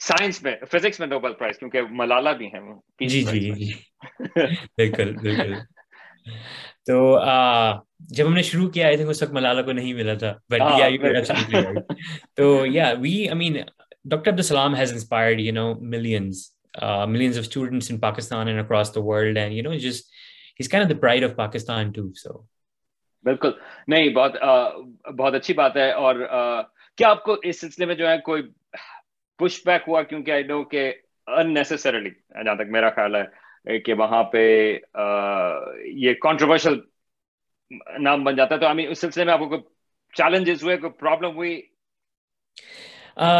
سائنس 0.00 0.42
میں 0.42 0.54
فزکس 0.72 1.00
میں 1.00 1.06
نوبل 1.06 1.32
پرائز 1.34 1.58
کیونکہ 1.58 1.82
ملالا 1.90 2.32
بھی 2.32 2.46
ہیں 2.46 2.60
جی 3.00 3.22
جی 3.22 3.50
جی 3.50 3.72
بالکل 4.76 5.12
بالکل۔ 5.22 5.54
تو 6.86 6.96
جب 8.08 8.26
ہم 8.26 8.34
نے 8.34 8.42
شروع 8.42 8.68
کیا 8.70 8.86
آئی 8.86 8.96
تھنک 8.96 9.10
اس 9.10 9.22
وقت 9.22 9.32
ملالا 9.32 9.62
کو 9.62 9.72
نہیں 9.72 9.94
ملا 9.94 10.14
تھا۔ 10.14 10.32
بٹ 10.50 10.60
تو 12.36 12.66
یا 12.66 12.92
we 13.00 13.16
I 13.28 13.38
mean 13.38 13.56
doctor 14.04 14.30
Abdus Salam 14.30 14.74
has 14.76 14.92
inspired 14.92 15.40
you 15.40 15.52
know 15.54 15.72
millions 15.94 16.44
millions 17.08 17.38
of 17.38 17.44
students 17.44 17.90
in 17.90 17.98
Pakistan 18.00 18.48
and 18.48 18.60
across 18.60 18.94
the 18.94 19.00
world 19.04 19.38
and 19.38 19.52
you 19.52 19.62
know 19.62 19.74
just 19.86 20.12
his 20.60 20.68
kind 20.68 20.86
of 20.86 20.90
the 20.90 21.00
pride 21.00 21.24
of 21.24 21.36
Pakistan 21.36 21.92
too 21.92 22.12
so 22.14 22.38
بالکل۔ 23.24 23.50
نہیں 23.88 24.08
بہت 24.14 24.32
بہت 25.18 25.34
اچھی 25.34 25.54
بات 25.54 25.76
ہے 25.76 25.90
اور 25.92 26.14
کیا 26.98 27.08
آپ 27.10 27.22
کو 27.24 27.36
اس 27.42 27.60
سلسلے 27.60 27.86
میں 27.86 27.94
جو 27.94 28.08
ہے 28.08 28.18
کوئی 28.24 28.42
پش 29.38 29.60
بیک 29.66 29.82
ہوا 29.88 30.02
کیونکہ 30.02 30.30
آئی 30.30 30.42
نو 30.44 30.62
کہ 30.64 30.92
اننیسسریلی 31.26 32.10
جہاں 32.44 32.54
تک 32.54 32.70
میرا 32.72 32.90
خیال 32.96 33.16
ہے 33.16 33.78
کہ 33.84 33.94
وہاں 33.98 34.22
پہ 34.32 34.42
یہ 36.04 36.14
کانٹروورشل 36.22 36.78
نام 38.00 38.24
بن 38.24 38.36
جاتا 38.36 38.54
ہے، 38.54 38.60
تو 38.60 38.90
اس 38.90 39.00
سلسلے 39.00 39.24
میں 39.24 39.32
آپ 39.32 39.40
کو 39.50 39.56
چیلنجز 40.14 40.62
ہوئے، 40.62 40.76
کوئی 40.76 40.92
پرابلم 41.00 41.36
ہوئی؟ 41.36 41.60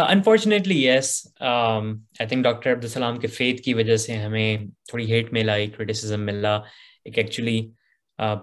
Unfortunately 0.09 0.83
yes 0.85 1.09
I 1.39 2.27
think 2.27 2.43
doctor 2.43 2.71
Abdus Salam 2.73 3.19
کے 3.19 3.27
فیتھ 3.27 3.61
کی 3.63 3.73
وجہ 3.73 3.95
سے 4.05 4.17
ہمیں 4.17 4.57
تھوڑی 4.89 5.11
ہیٹ 5.11 5.33
ملا، 5.33 5.53
ایک 5.53 5.77
کرٹیسزم 5.77 6.25
ملا، 6.25 6.55
ایک 7.05 7.17
ایکچولی 7.17 7.59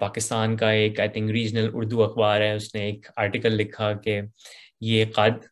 پاکستان 0.00 0.56
کا 0.56 0.70
ایک 0.70 1.00
آئی 1.00 1.08
تھنک 1.08 1.30
ریجنل 1.30 1.70
اردو 1.74 2.02
اخبار 2.02 2.40
ہے، 2.40 2.52
اس 2.54 2.74
نے 2.74 2.84
ایک 2.84 3.06
آرٹیکل 3.16 3.56
لکھا 3.56 3.92
کہ 4.04 4.20
یہ 4.90 5.04
قاد 5.14 5.44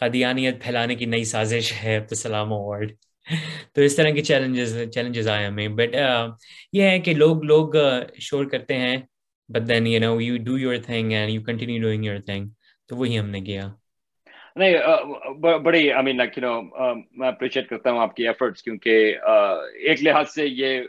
قادیانیت 0.00 0.62
پھیلانے 0.62 0.94
کی 0.94 1.04
نئی 1.04 1.24
سازش 1.24 1.72
ہے 1.84 1.96
عبدالسلام 1.96 2.52
اوارڈ 2.52 2.92
تو 3.74 3.80
اس 3.82 3.96
طرح 3.96 4.10
کے 4.10 4.22
چیلنجز 4.22 4.78
چیلنجز 4.94 5.28
آئے 5.28 5.46
ہمیں۔ 5.46 5.68
بٹ 5.68 5.94
یہ 6.72 6.82
ہے 6.82 6.98
کہ 7.00 7.14
لوگ 7.14 7.44
لوگ 7.44 7.74
شور 8.20 8.44
کرتے 8.44 8.74
ہیں۔ 8.74 8.96
But 9.48 9.68
then 9.68 9.86
you 9.86 10.00
know 10.00 10.20
you 10.20 10.36
do 10.44 10.58
your 10.58 10.76
thing 10.86 11.12
and 11.12 11.30
you 11.30 11.42
continue 11.42 11.82
doing 11.82 12.04
your 12.04 12.18
thing 12.18 12.48
تو 12.88 12.96
وہی 12.96 13.18
ہم 13.18 13.28
نے 13.30 13.40
کیا۔ 13.40 13.68
نہیں 14.56 14.74
بڑی 15.58 15.92
آئی 15.92 16.04
مین 16.04 16.16
لائک 16.16 16.38
یو 16.38 16.44
نو 16.44 16.62
میں 16.94 17.28
اپریشیٹ 17.28 17.68
کرتا 17.68 17.90
ہوں 17.90 18.00
آپ 18.00 18.16
کی 18.16 18.26
ایفرٹس 18.26 18.62
کیونکہ 18.62 19.16
ایک 19.74 20.02
لحاظ 20.02 20.30
سے 20.34 20.46
یہ 20.46 20.80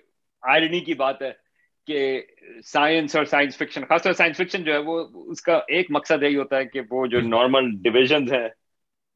آئرنی 0.41 0.79
کی 0.79 0.93
بات 0.93 1.21
ہے 1.21 1.31
کہ 1.87 2.21
سائنس 2.65 3.15
اور 3.15 3.25
سائنس 3.25 3.57
فکشن 3.57 3.81
خاص 3.81 4.03
طور 4.03 4.13
سائنس 4.13 4.37
فکشن 4.37 4.63
جو 4.63 4.73
ہے 4.73 4.77
وہ 4.77 5.05
اس 5.31 5.41
کا 5.41 5.59
ایک 5.67 5.87
مقصد 5.89 6.23
یہی 6.23 6.35
ہوتا 6.35 6.57
ہے 6.57 6.65
کہ 6.65 6.81
وہ 6.89 7.07
جو 7.07 7.21
نارمل 7.21 7.71
ڈویژنز 7.81 8.33
ہیں 8.33 8.47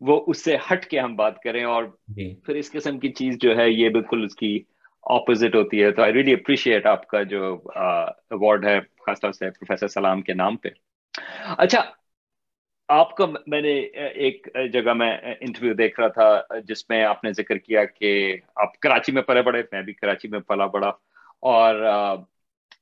وہ 0.02 0.24
اس 0.28 0.44
سے 0.44 0.56
ہٹ 0.72 0.86
کے 0.86 1.00
ہم 1.00 1.16
بات 1.16 1.42
کریں 1.42 1.64
اور 1.64 1.84
جی۔ 2.08 2.34
پھر 2.36 2.56
اس 2.56 2.72
قسم 2.72 3.00
کی 3.00 3.12
چیز 3.12 3.38
جو 3.42 3.58
ہے 3.58 3.70
یہ 3.70 3.90
بالکل 3.90 4.24
اس 4.24 4.36
کی 4.36 4.60
اپوزٹ 5.04 5.56
ہوتی 5.56 5.84
ہے۔ 5.84 5.92
تو 5.92 6.02
آئی 6.02 6.14
ریلی 6.14 6.34
اپریشیٹ 6.34 6.86
آپ 6.86 7.08
کا 7.08 7.24
جو 7.24 7.54
ایوارڈ 7.76 8.66
ہے 8.66 8.80
خاص 9.06 9.22
طور 9.22 9.32
سے 9.32 9.50
پروفیسر 9.50 9.88
سلام 9.88 10.22
کے 10.22 10.34
نام 10.34 10.58
پہ۔ 10.58 10.70
اچھا 11.58 11.82
آپ 12.90 13.16
کا 13.16 13.26
میں 13.48 13.62
نے 13.62 13.74
ایک 14.26 14.48
جگہ 14.74 14.94
میں 14.94 15.12
انٹرویو 15.40 15.74
دیکھ 15.74 16.00
رہا 16.00 16.08
تھا 16.08 16.60
جس 16.60 16.90
میں 16.90 17.04
آپ 17.04 17.24
نے 17.24 17.32
ذکر 17.34 17.58
کیا 17.58 17.86
کہ 17.86 18.38
آپ 18.56 18.80
کراچی 18.80 19.12
میں 19.12 19.22
پلے 19.22 19.42
بڑے 19.42 19.62
میں 19.72 19.82
بھی 19.82 19.94
کراچی 19.94 20.28
میں 20.28 20.40
پلا 20.40 20.66
بڑا 20.66 20.92
اور 21.44 21.86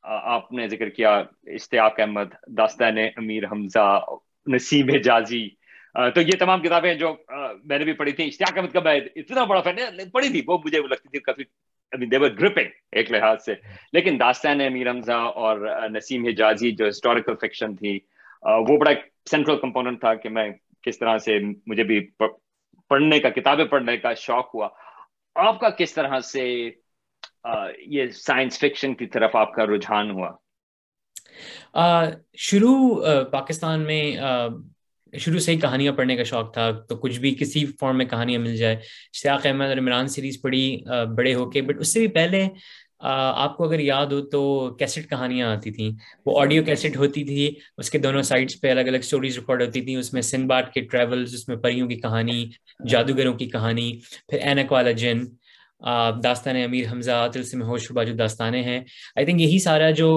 آپ 0.02 0.52
نے 0.52 0.68
ذکر 0.68 0.90
کیا 0.90 1.14
اشتیاق 1.48 2.00
احمد 2.00 2.34
داستان 2.58 2.98
امیر 3.16 3.44
حمزہ 3.46 4.00
نسیم 4.48 4.90
حجازی 4.90 5.48
تو 5.94 6.22
یہ 6.22 6.38
تمام 6.40 6.62
کتابیں 6.62 6.94
جو 6.94 7.16
میں 7.64 7.78
نے 7.78 7.84
بھی 7.84 7.94
پڑھی 7.94 8.12
تھی 8.12 8.28
اشتیاق 8.28 8.58
احمد 8.58 8.74
کا 8.74 8.80
میں 8.80 9.00
اتنا 9.16 9.44
بڑا 9.44 9.62
فین 9.62 10.10
پڑھی 10.10 10.30
تھی، 10.30 10.42
وہ 10.48 10.58
مجھے 10.66 10.80
لگتی 10.82 11.10
تھی 11.10 11.20
کافی 11.20 11.44
گرپنگ 12.42 12.70
ایک 12.92 13.12
لحاظ 13.12 13.44
سے۔ 13.46 13.54
لیکن 13.94 14.20
داستان 14.20 14.62
امیر 14.62 14.90
حمزہ 14.90 15.12
اور 15.12 15.90
نسیم 15.90 16.28
حجازی 16.28 16.72
جو 16.72 16.88
ہسٹوریکل 16.88 17.36
فکشن 17.42 17.76
تھی 17.76 18.00
وہ 18.44 18.78
بڑا 18.78 18.92
سینٹرل 19.30 19.60
کمپوننٹ 19.60 20.00
تھا 20.00 20.14
کہ 20.14 20.30
میں 20.30 20.50
کس 20.82 21.00
طرح 21.00 21.18
سے 21.18 21.40
مجھے 21.68 21.84
بھی 21.84 22.00
پڑھنے 22.90 23.20
کا، 23.20 23.30
کتابیں 23.30 23.66
پڑھنے 23.66 23.98
کا 23.98 24.14
شوق 24.14 24.56
ہوا۔ 24.56 24.70
آپ 25.36 25.60
کا 25.60 25.70
کس 25.70 25.94
طرح 25.94 26.20
سے 26.20 26.70
یہ 27.88 28.08
سائنس 28.08 28.60
فکشن 28.60 28.94
کی 28.94 29.06
طرف 29.06 29.36
آپ 29.36 29.54
کا 29.54 29.66
رجحان 29.66 30.12
ہوا؟ 30.12 30.32
شروع 32.38 33.04
پاکستان 33.32 33.82
میں 33.82 34.04
شروع 35.20 35.40
سے 35.40 35.52
ہی 35.52 35.60
کہانیاں 35.60 35.94
پڑھنے 35.94 36.16
کا 36.16 36.24
شوق 36.24 36.54
تھا 36.54 36.70
تو 36.90 36.96
کچھ 36.98 37.20
بھی 37.20 37.34
کسی 37.40 37.66
فارم 37.80 37.98
میں 37.98 38.06
کہانیاں 38.06 38.40
مل 38.40 38.56
جائے۔ 38.58 38.78
شیاق 39.22 39.46
احمد 39.46 39.68
اور 39.68 39.78
عمران 39.78 40.08
سیریز 40.08 40.42
پڑھی 40.42 40.78
بڑے 41.18 41.34
ہو 41.36 41.50
کے 41.52 41.62
بٹ 41.62 41.80
اس 41.80 41.94
سے 41.94 42.00
بھی 42.00 42.08
پہلے 42.20 42.48
آپ 43.04 43.56
کو 43.58 43.64
اگر 43.64 43.80
یاد 43.80 44.08
ہو 44.14 44.20
تو 44.30 44.42
کیسٹ 44.80 45.10
کہانیاں 45.10 45.48
آتی 45.52 45.72
تھیں۔ 45.72 45.90
وہ 46.26 46.40
آڈیو 46.42 46.64
کیسٹ 46.64 46.98
ہوتی 46.98 47.24
تھی 47.24 47.50
اس 47.78 47.90
کے 47.90 47.98
دونوں 47.98 48.22
سائٹس 48.22 48.60
پہ 48.62 48.72
الگ 48.72 48.88
الگ 48.92 48.98
سٹوریز 49.04 49.38
ریکارڈ 49.38 49.62
ہوتی 49.62 49.82
تھیں۔ 49.82 49.96
اس 49.96 50.14
میں 50.14 50.22
سنباٹ 50.22 50.74
کے 50.74 50.82
ٹریولز 50.82 51.34
اس 51.34 51.48
میں 51.48 51.58
پریوں 51.64 51.88
کی 51.88 51.96
کہانی 52.02 52.50
جادوگروں 52.90 53.34
کی 53.38 53.46
کہانی 53.50 53.92
پھر 54.30 54.40
اینک 54.42 54.72
والا 54.72 54.92
جن۔ 54.92 55.24
داستان 56.24 56.56
امیر 56.64 56.86
حمزہ 56.92 57.28
میں 57.54 57.66
ہوش 57.66 57.88
شبہ 57.88 58.04
جو 58.04 58.14
داستانیں 58.16 58.62
ہیں۔ 58.64 58.80
آئی 59.16 59.26
تھنک 59.26 59.42
یہی 59.42 59.60
سارا 59.60 59.90
جو 59.92 60.10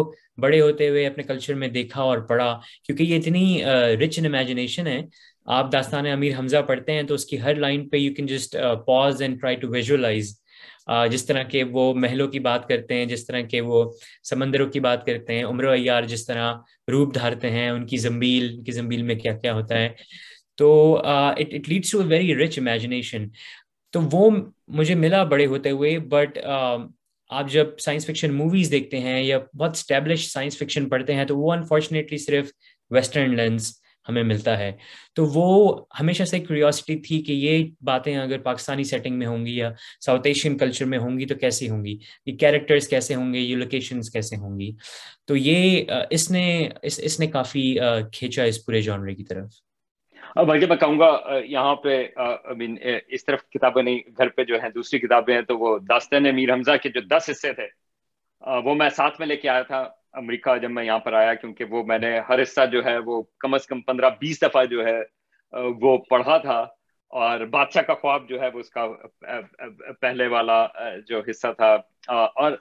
بڑے 0.42 0.60
ہوتے 0.60 0.88
ہوئے 0.88 1.06
اپنے 1.06 1.22
کلچر 1.22 1.54
میں 1.54 1.68
دیکھا 1.68 2.02
اور 2.02 2.18
پڑھا، 2.28 2.58
کیونکہ 2.86 3.02
یہ 3.02 3.16
اتنی 3.18 3.62
رچ 4.04 4.18
ان 4.18 4.26
امیجنیشن 4.26 4.86
ہے۔ 4.86 5.00
آپ 5.56 5.72
داستان 5.72 6.06
امیر 6.06 6.38
حمزہ 6.38 6.62
پڑھتے 6.68 6.92
ہیں 6.92 7.02
تو 7.02 7.14
اس 7.14 7.24
کی 7.26 7.40
ہر 7.40 7.54
لائن 7.54 7.88
پہ 7.88 7.96
you 7.96 8.14
can 8.14 8.26
just 8.26 8.56
pause 8.86 9.22
and 9.22 9.40
try 9.40 9.56
to 9.56 9.68
visualise 9.68 10.38
جس 11.10 11.24
طرح 11.26 11.42
کے 11.42 11.62
وہ 11.72 11.92
محلوں 11.94 12.26
کی 12.28 12.38
بات 12.40 12.68
کرتے 12.68 12.94
ہیں، 12.94 13.04
جس 13.06 13.26
طرح 13.26 13.40
کے 13.50 13.60
وہ 13.60 13.84
سمندروں 14.30 14.68
کی 14.70 14.80
بات 14.80 15.06
کرتے 15.06 15.36
ہیں، 15.36 15.44
عمر 15.44 15.64
و 15.64 15.70
ایار 15.70 16.02
جس 16.02 16.26
طرح 16.26 16.52
روپ 16.92 17.14
دھارتے 17.14 17.50
ہیں، 17.50 17.68
ان 17.70 17.86
کی 17.86 17.96
زمبیل، 17.96 18.48
ان 18.54 18.64
کی 18.64 18.72
زمبیل 18.72 19.02
میں 19.02 19.14
کیا 19.14 19.32
کیا 19.38 19.54
ہوتا 19.54 19.78
ہے۔ 19.78 19.88
تو 20.56 20.96
it 21.04 21.68
leads 21.68 21.90
to 21.90 22.00
a 22.00 22.06
very 22.06 22.34
rich 22.36 22.58
imagination 22.58 23.26
تو 23.94 24.00
وہ 24.12 24.30
مجھے 24.68 24.94
ملا 24.94 25.22
بڑے 25.24 25.46
ہوتے 25.46 25.70
ہوئے 25.70 25.98
بٹ 25.98 26.38
آپ 26.44 27.50
جب 27.50 27.78
سائنس 27.78 28.06
فکشن 28.06 28.34
موویز 28.34 28.70
دیکھتے 28.70 29.00
ہیں 29.00 29.22
یا 29.22 29.38
بہت 29.58 29.70
اسٹیبلش 29.70 30.26
سائنس 30.32 30.58
فکشن 30.58 30.88
پڑھتے 30.88 31.14
ہیں، 31.14 31.24
تو 31.24 31.38
وہ 31.38 31.52
انفارچونیٹلی 31.52 32.18
صرف 32.18 32.50
ویسٹرن 32.90 33.36
لینس 33.36 33.72
ہمیں 34.08 34.22
ملتا 34.22 34.58
ہے۔ 34.58 34.70
تو 35.14 35.26
وہ 35.34 35.84
ہمیشہ 36.00 36.24
سے 36.24 36.38
کیوریوسٹی 36.38 36.98
تھی 37.00 37.22
کہ 37.22 37.32
یہ 37.32 37.64
باتیں 37.84 38.16
اگر 38.16 38.38
پاکستانی 38.38 38.84
سیٹنگ 38.84 39.18
میں 39.18 39.26
ہوں 39.26 39.46
گی 39.46 39.56
یا 39.56 39.70
ساؤتھ 40.00 40.26
ایشین 40.26 40.58
کلچر 40.58 40.84
میں 40.84 40.98
ہوں 40.98 41.18
گی 41.18 41.26
تو 41.26 41.34
کیسی 41.34 41.70
ہوں 41.70 41.84
گی؟ 41.84 41.96
یہ 42.26 42.36
کیریکٹرس 42.36 42.88
کیسے 42.88 43.14
ہوں 43.14 43.32
گے؟ 43.34 43.38
یہ 43.38 43.56
لوکیشنس 43.56 44.10
کیسے 44.10 44.36
ہوں 44.36 44.60
گی؟ 44.60 44.70
تو 45.26 45.36
یہ 45.36 45.84
اس 46.10 46.30
نے، 46.30 46.68
اس 46.82 47.00
اس 47.02 47.20
نے 47.20 47.26
کافی 47.26 47.76
کھینچا 48.12 48.42
اس 48.42 48.64
پورے 48.66 48.82
جانرے 48.82 49.14
کی 49.14 49.24
طرف۔ 49.24 49.63
بلکہ 50.36 50.66
میں 50.66 50.76
کہوں 50.76 50.98
گا 50.98 51.38
یہاں 51.44 51.74
پہ 51.82 51.96
اس 53.08 53.24
طرف 53.24 53.42
کتابیں 53.50 53.82
نہیں، 53.82 53.98
گھر 54.18 54.28
پہ 54.28 54.44
جو 54.44 54.60
ہیں، 54.62 54.68
دوسری 54.74 54.98
کتابیں 55.00 55.34
ہیں، 55.34 55.42
تو 55.48 55.58
وہ 55.58 55.78
داستان 55.88 56.34
میر 56.34 56.52
حمزہ 56.52 56.76
کے 56.82 56.88
جو 56.90 57.00
دس 57.10 57.30
حصے 57.30 57.52
تھے 57.52 57.66
وہ 58.64 58.74
میں 58.74 58.88
ساتھ 58.96 59.20
میں 59.20 59.26
لے 59.26 59.36
کے 59.36 59.48
آیا 59.48 59.62
تھا 59.62 59.78
امریکہ 60.20 60.56
جب 60.62 60.70
میں 60.70 60.84
یہاں 60.84 60.98
پر 61.04 61.12
آیا، 61.12 61.34
کیونکہ 61.34 61.64
وہ 61.70 61.82
میں 61.86 61.98
نے 61.98 62.18
ہر 62.28 62.42
حصہ 62.42 62.66
جو 62.72 62.84
ہے، 62.84 62.96
وہ 63.06 63.22
کم 63.40 63.54
از 63.54 63.66
کم 63.66 63.80
پندرہ 63.82 64.10
بیس 64.20 64.42
دفعہ 64.42 64.64
جو 64.72 64.84
ہے 64.86 65.00
وہ 65.82 65.96
پڑھا 66.10 66.36
تھا، 66.38 66.58
اور 67.12 67.44
بادشاہ 67.50 67.82
کا 67.82 67.94
خواب 67.94 68.28
جو 68.28 68.40
ہے، 68.40 68.48
وہ 68.54 68.60
اس 68.60 68.70
کا 68.70 68.86
پہلے 70.00 70.26
والا 70.26 70.66
جو 71.08 71.22
حصہ 71.30 71.52
تھا 71.56 71.72
اور 72.08 72.52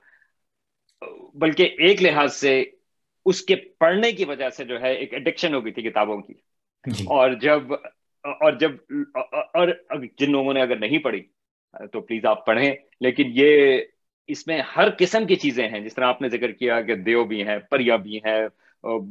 بلکہ 1.36 1.76
ایک 1.80 2.02
لحاظ 2.04 2.36
سے 2.36 2.64
اس 3.26 3.42
کے 3.46 3.56
پڑھنے 3.80 4.12
کی 4.12 4.26
وجہ 4.26 4.50
سے 4.50 4.64
جو 4.66 4.82
ہے، 4.82 4.94
ایک 4.94 5.14
ایڈکشن 5.14 5.54
ہو 5.54 5.64
گئی 5.66 5.72
تھی 5.72 5.90
کتابوں 5.90 6.22
کی۔ 6.22 6.34
جی۔ 6.86 7.04
اور 7.04 7.32
جب 7.32 7.74
اور 8.24 8.52
جب، 8.52 8.72
اور 9.16 9.68
جن 10.18 10.32
لوگوں 10.32 10.54
نے 10.54 10.62
اگر 10.62 10.76
نہیں 10.76 10.98
پڑھی، 10.98 11.22
تو 11.92 12.02
پلیز 12.02 12.26
آپ 12.26 12.46
پڑھیں۔ 12.46 12.74
لیکن 13.02 13.24
یہ 13.34 13.82
اس 14.28 14.48
میں 14.48 14.62
ہر 14.76 14.88
قسم 14.98 15.26
کی 15.26 15.36
چیزیں 15.36 15.68
ہیں۔ 15.70 15.80
جس 15.80 15.96
طرح 15.96 16.06
آپ 16.06 16.22
نے 16.22 16.30
ذکر 16.30 16.52
کیا 16.52 16.82
کہ 16.82 16.96
دیو 16.96 17.24
بھی 17.24 17.48
ہیں، 17.48 17.58
پریا 17.72 17.96
بھی 17.96 18.18
ہیں، 18.18 18.48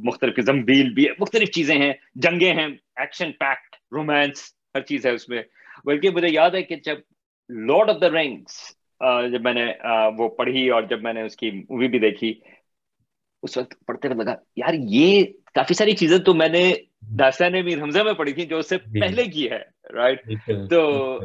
مختلف 0.03 0.39
زمبیل 0.45 0.93
بھی 0.93 1.05
ہے 1.05 1.11
مختلف 1.19 1.49
چیزیں 1.49 1.75
ہیں، 1.75 1.93
جنگیں 2.15 2.53
ہیں، 2.53 2.67
ایکشن 2.95 3.31
پیکٹ، 3.31 3.75
رومانس، 3.91 4.53
ہر 4.75 4.81
چیز 4.81 5.05
ہے 5.05 5.11
اس 5.11 5.29
میں۔ 5.29 5.41
بلکہ 5.85 6.09
مجھے 6.09 6.27
یاد 6.31 6.51
ہے 6.51 6.61
کہ 6.63 6.75
جب 6.75 6.97
لارڈ 7.49 7.89
آف 7.89 8.01
دا 8.01 8.09
رنگس 8.09 8.75
جب 9.31 9.41
میں 9.41 9.53
نے 9.53 9.65
وہ 10.17 10.29
پڑھی 10.29 10.69
اور 10.69 10.83
جب 10.83 11.01
میں 11.01 11.13
نے 11.13 11.21
اس 11.21 11.35
کی 11.35 11.51
مووی 11.51 11.87
بھی 11.87 11.99
دیکھی، 11.99 12.39
اس 13.43 13.57
وقت 13.57 13.73
پڑھتے 13.85 14.07
ہوئے 14.07 14.23
لگا، 14.23 14.35
یار 14.55 14.73
یہ 14.73 15.23
کافی 15.53 15.73
ساری 15.73 15.91
چیزیں 15.91 16.17
تو 16.17 16.33
میں 16.33 16.49
نے 16.49 16.73
داستان 17.09 17.65
میر 17.65 17.81
حمزہ 17.81 17.99
میں 17.99 18.13
پڑھی 18.13 18.33
تھی 18.33 18.45
جو 18.45 18.57
اس 18.57 18.69
سے 18.69 18.77
جی۔ 18.77 18.99
پہلے 18.99 19.25
کی 19.25 19.49
ہے 19.51 19.61
رائٹ 19.93 20.21
تو 20.47 20.81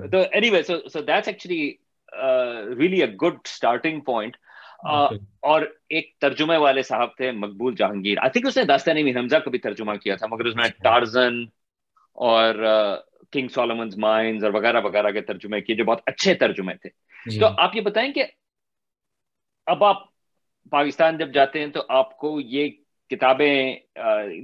تو 0.09 0.19
anyway 0.51 0.63
so 0.63 0.89
so 0.89 1.01
that's 1.01 1.29
actually 1.29 1.73
really 2.79 3.01
a 3.01 3.07
good 3.07 3.35
starting 3.45 4.01
point 4.01 4.37
اور 4.85 5.63
ایک 5.89 6.13
ترجمے 6.21 6.57
والے 6.57 6.83
صاحب 6.83 7.17
تھے 7.17 7.31
مقبول 7.31 7.75
جہانگیر۔ 7.75 8.19
آئی 8.19 8.31
تھنک 8.31 8.47
اس 8.47 8.57
نے 8.57 8.65
داستان 8.65 9.05
میر 9.05 9.19
حمزہ 9.19 9.37
کو 9.45 9.51
بھی 9.51 9.59
ترجمہ 9.59 9.95
کیا 9.95 10.15
تھا 10.15 10.27
مگر 10.27 10.45
اس 10.45 10.57
میں 10.57 10.69
ٹارزن 10.85 11.43
اور 12.15 12.55
کنگ 13.33 13.49
سولمنز 13.49 13.99
مائنز 13.99 14.45
اور 14.45 14.53
وغیرہ 14.53 14.81
وغیرہ 14.81 15.11
کے 15.11 15.21
ترجمے 15.21 15.61
کیے 15.61 15.77
جو 15.77 15.85
بہت 15.85 16.01
اچھے 16.07 16.35
ترجمے 16.35 16.75
تھے۔ 16.75 16.91
جی۔ 17.31 17.41
تو 17.41 17.47
آپ 17.59 17.77
یہ 17.77 17.81
بتائیں 17.81 18.13
کہ 18.13 18.25
اب 19.67 19.85
آپ 19.85 20.03
پاکستان 20.71 21.19
جب 21.19 21.35
جاتے 21.35 21.61
ہیں 21.61 21.67
تو 21.67 21.83
آپ 21.89 22.17
کو 22.17 22.41
یہ 22.41 22.69
کتابیں 23.11 23.77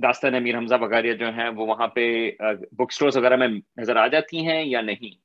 داستان 0.03 0.35
امیر 0.35 0.57
حمزہ 0.57 0.75
وغیرہ 0.81 1.13
جو 1.13 1.27
ہیں، 1.27 1.49
وہ 1.49 1.67
وہاں 1.67 1.89
پہ 1.89 2.31
بک 2.73 2.91
اسٹورس 2.91 3.17
وغیرہ 3.17 3.37
میں 3.37 3.49
نظر 3.77 3.97
آ 3.97 4.07
جاتی 4.07 4.47
ہیں 4.47 4.65
یا 4.65 4.81
نہیں؟ 4.81 5.25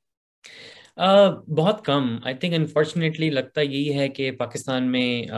بہت 1.48 1.84
کم۔ 1.84 2.16
آئی 2.24 2.34
تھنک 2.34 2.54
انفارچونیٹلی 2.54 3.30
لگتا 3.30 3.60
یہی 3.60 3.98
ہے 3.98 4.08
کہ 4.08 4.30
پاکستان 4.30 4.92
میں 4.92 5.32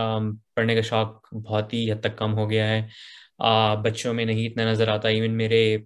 پڑھنے 0.57 0.75
کا 0.75 0.81
شوق 0.81 1.35
بہت 1.35 1.75
ہی 1.75 1.93
حد 1.93 2.01
تک 2.01 2.17
کم 2.19 2.35
ہو 2.35 2.51
گیا 2.51 2.69
ہے۔ 2.69 2.83
بچوں 3.83 4.15
میں 4.15 4.25
نہیں 4.25 4.47
اتنا 4.47 4.71
نظر 4.71 4.89
آتا۔ 4.89 5.09
ایون 5.09 5.37
میرے 5.37 5.77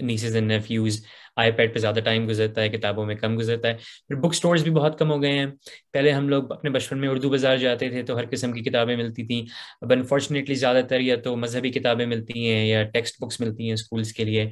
nieces 0.00 0.34
and 0.34 0.52
nephews 0.52 1.04
I 1.36 1.50
paid 1.52 1.74
پہ 1.74 1.78
زیادہ 1.78 1.98
ٹائم 2.04 2.28
گزرتا 2.28 2.62
ہے، 2.62 2.68
کتابوں 2.68 3.04
میں 3.06 3.14
کم 3.14 3.36
گزرتا 3.38 3.68
ہے۔ 3.68 3.74
پھر 4.08 4.16
بک 4.16 4.30
اسٹورس 4.32 4.62
بھی 4.62 4.70
بہت 4.70 4.98
کم 4.98 5.10
ہو 5.10 5.20
گئے 5.22 5.32
ہیں۔ 5.32 5.46
پہلے 5.92 6.10
ہم 6.12 6.28
لوگ 6.28 6.52
اپنے 6.52 6.70
بچپن 6.70 6.98
میں 6.98 7.08
اردو 7.08 7.30
بازار 7.30 7.56
جاتے 7.56 7.88
تھے 7.90 8.02
تو 8.02 8.16
ہر 8.18 8.24
قسم 8.30 8.52
کی 8.52 8.60
کتابیں 8.62 8.96
ملتی 8.96 9.26
تھیں۔ 9.26 9.42
اب 9.82 9.92
انفارچونیٹلی 9.92 10.54
زیادہ 10.54 10.80
تر 10.90 11.00
یا 11.00 11.16
تو 11.24 11.36
مذہبی 11.36 11.70
کتابیں 11.72 12.06
ملتی 12.06 12.48
ہیں 12.48 12.66
یا 12.66 12.82
ٹیکسٹ 12.94 13.20
بکس 13.22 13.40
ملتی 13.40 13.64
ہیں 13.66 13.72
اسکولس 13.72 14.12
کے 14.12 14.24
لیے۔ 14.24 14.50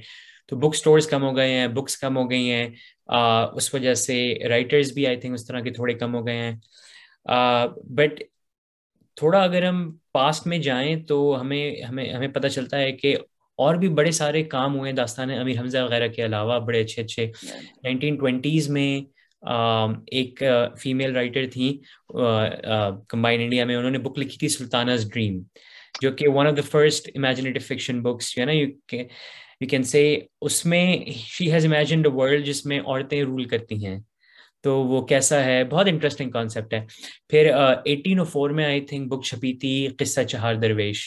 تو 0.49 0.57
بک 0.57 0.75
اسٹورس 0.75 1.07
کم 1.07 1.23
ہو 1.23 1.37
گئے 1.37 1.51
ہیں 1.51 1.67
بکس 1.69 1.97
کم 1.99 2.17
ہو 2.17 2.31
گئی 2.31 2.51
ہیں۔ 2.51 2.69
اس 3.57 3.75
وجہ 3.75 3.95
سے 3.95 4.17
رائٹرز 4.49 4.93
بھی 4.93 5.07
آئی 5.07 5.17
تھنک 5.17 5.35
اس 5.35 5.47
طرح 5.47 5.61
کے 5.61 5.71
تھوڑے 5.71 5.95
کم 5.95 6.15
ہو 6.15 6.27
گئے 6.27 6.37
ہیں۔ 6.37 6.53
بٹ 7.95 8.23
تھوڑا 9.17 9.43
اگر 9.43 9.63
ہم 9.63 9.91
پاسٹ 10.13 10.47
میں 10.47 10.59
جائیں 10.59 10.97
تو 11.09 11.41
ہمیں 11.41 11.83
ہمیں 11.83 12.13
ہمیں 12.13 12.29
پتہ 12.29 12.49
چلتا 12.49 12.79
ہے 12.79 12.93
کہ 12.93 13.17
اور 13.59 13.75
بھی 13.75 13.89
بڑے 13.91 14.11
سارے 14.13 14.43
کام 14.45 14.77
ہوئے 14.77 14.93
داستان 14.93 15.31
امیر 15.31 15.59
حمزہ 15.61 15.79
وغیرہ 15.79 16.09
کے 16.09 16.25
علاوہ 16.25 16.59
بڑے 16.61 16.81
اچھے 16.81 17.03
اچھے۔ 17.03 17.27
نائنٹین 17.83 18.17
ٹوینٹیز 18.17 18.69
میں 18.71 18.91
ایک 20.13 20.43
فیمیل 20.81 21.17
رائٹر 21.17 21.47
تھیں 21.53 21.73
کمبائن 23.09 23.41
انڈیا 23.41 23.65
میں 23.65 23.77
انہوں 23.77 23.91
نے 23.91 23.99
بک 23.99 24.19
لکھی 24.19 24.39
تھی 24.39 24.49
سلطانہ 24.49 24.91
ڈریم 25.13 25.41
جو 26.01 26.13
کہ 26.13 26.29
one 26.29 26.47
of 26.47 26.57
the 26.57 26.63
first 26.71 27.09
imaginative 27.15 27.61
fiction 27.67 28.03
books 28.03 28.35
جو 28.35 28.41
ہے 28.41 28.47
نا 28.47 28.53
یو 28.53 28.67
کین 29.69 29.83
سے 29.85 30.03
اس 30.43 30.65
میں 30.67 30.85
شی 31.27 31.53
ہیز 31.53 31.67
امیجنڈ 31.67 32.07
ورلڈ 32.07 32.45
جس 32.47 32.65
میں 32.67 32.81
عورتیں 32.81 33.23
رول 33.23 33.45
کرتی 33.49 33.85
ہیں۔ 33.87 33.99
تو 34.65 34.77
وہ 34.83 35.01
کیسا 35.07 35.45
ہے؟ 35.45 35.63
بہت 35.65 35.87
انٹرسٹنگ 35.89 36.31
کانسیپٹ 36.31 36.75
ہے۔ 36.75 36.85
پھر 37.29 37.51
ایٹین 37.85 38.19
او 38.19 38.25
فور 38.25 38.51
میں 38.51 38.65
آئی 38.65 38.81
تھنک 38.83 39.09
بک 39.09 39.25
چھپی 39.25 39.53
تھی 39.59 39.73
قصہ 39.99 40.23
چہار 40.25 40.55
درویش 40.55 41.03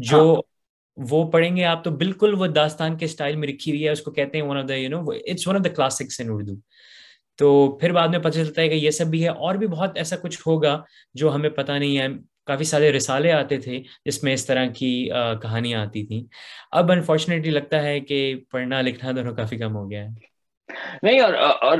جو 0.00 0.20
ہاں۔ 0.22 0.42
وہ 1.10 1.30
پڑھیں 1.30 1.56
گے، 1.56 1.64
آپ 1.64 1.84
تو 1.84 1.90
بالکل 1.96 2.34
وہ 2.38 2.46
داستان 2.46 2.96
کے 2.96 3.04
اسٹائل 3.04 3.36
میں 3.36 3.48
رکھی 3.48 3.70
ہوئی 3.72 3.84
ہے، 3.84 3.90
اس 3.90 4.02
کو 4.02 4.10
کہتے 4.10 4.38
ہیں 4.38 4.44
one 4.46 4.56
of 4.58 4.68
the 4.68 4.74
you 4.74 4.88
know 4.90 5.00
it's 5.10 5.46
one 5.48 5.56
of 5.56 5.64
the 5.64 5.74
classics 5.76 6.20
in 6.20 6.30
Urdu 6.30 6.54
تو 7.38 7.50
پھر 7.78 7.92
بعد 7.92 8.08
میں 8.08 8.18
پتہ 8.18 8.34
چلتا 8.34 8.62
ہے 8.62 8.68
کہ 8.68 8.74
یہ 8.74 8.90
سب 8.90 9.06
بھی 9.10 9.22
ہے، 9.24 9.28
اور 9.28 9.54
بھی 9.54 9.66
بہت 9.66 9.96
ایسا 9.96 10.16
کچھ 10.22 10.40
ہوگا 10.46 10.80
جو 11.14 11.34
ہمیں 11.34 11.50
پتہ 11.50 11.72
نہیں 11.72 11.98
ہے۔ 11.98 12.06
کافی 12.46 12.64
سارے 12.64 12.90
رسالے 12.92 13.32
آتے 13.32 13.56
تھے 13.60 13.82
جس 14.04 14.22
میں 14.22 14.32
اس 14.34 14.44
طرح 14.46 14.66
کی 14.74 14.92
کہانیاں 15.42 15.80
آتی 15.80 16.04
تھیں۔ 16.06 16.22
اب 16.72 16.90
انفارچونیٹلی 16.92 17.50
لگتا 17.50 17.82
ہے 17.82 17.98
کہ 18.00 18.34
پڑھنا 18.50 18.80
لکھنا 18.82 19.10
دونوں 19.16 19.34
کافی 19.34 19.56
کم 19.58 19.76
ہو 19.76 19.90
گیا 19.90 20.04
ہے۔ 20.04 20.08
نہیں، 21.02 21.20
اور 21.20 21.34
اور 21.62 21.78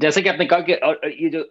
جیسے 0.00 0.22
کہ 0.22 0.28
آپ 0.28 0.38
نے 0.38 0.44
کہا 0.46 0.60
کہ 0.60 0.76
اور 0.82 0.94
یہ 1.10 1.28
جو 1.28 1.42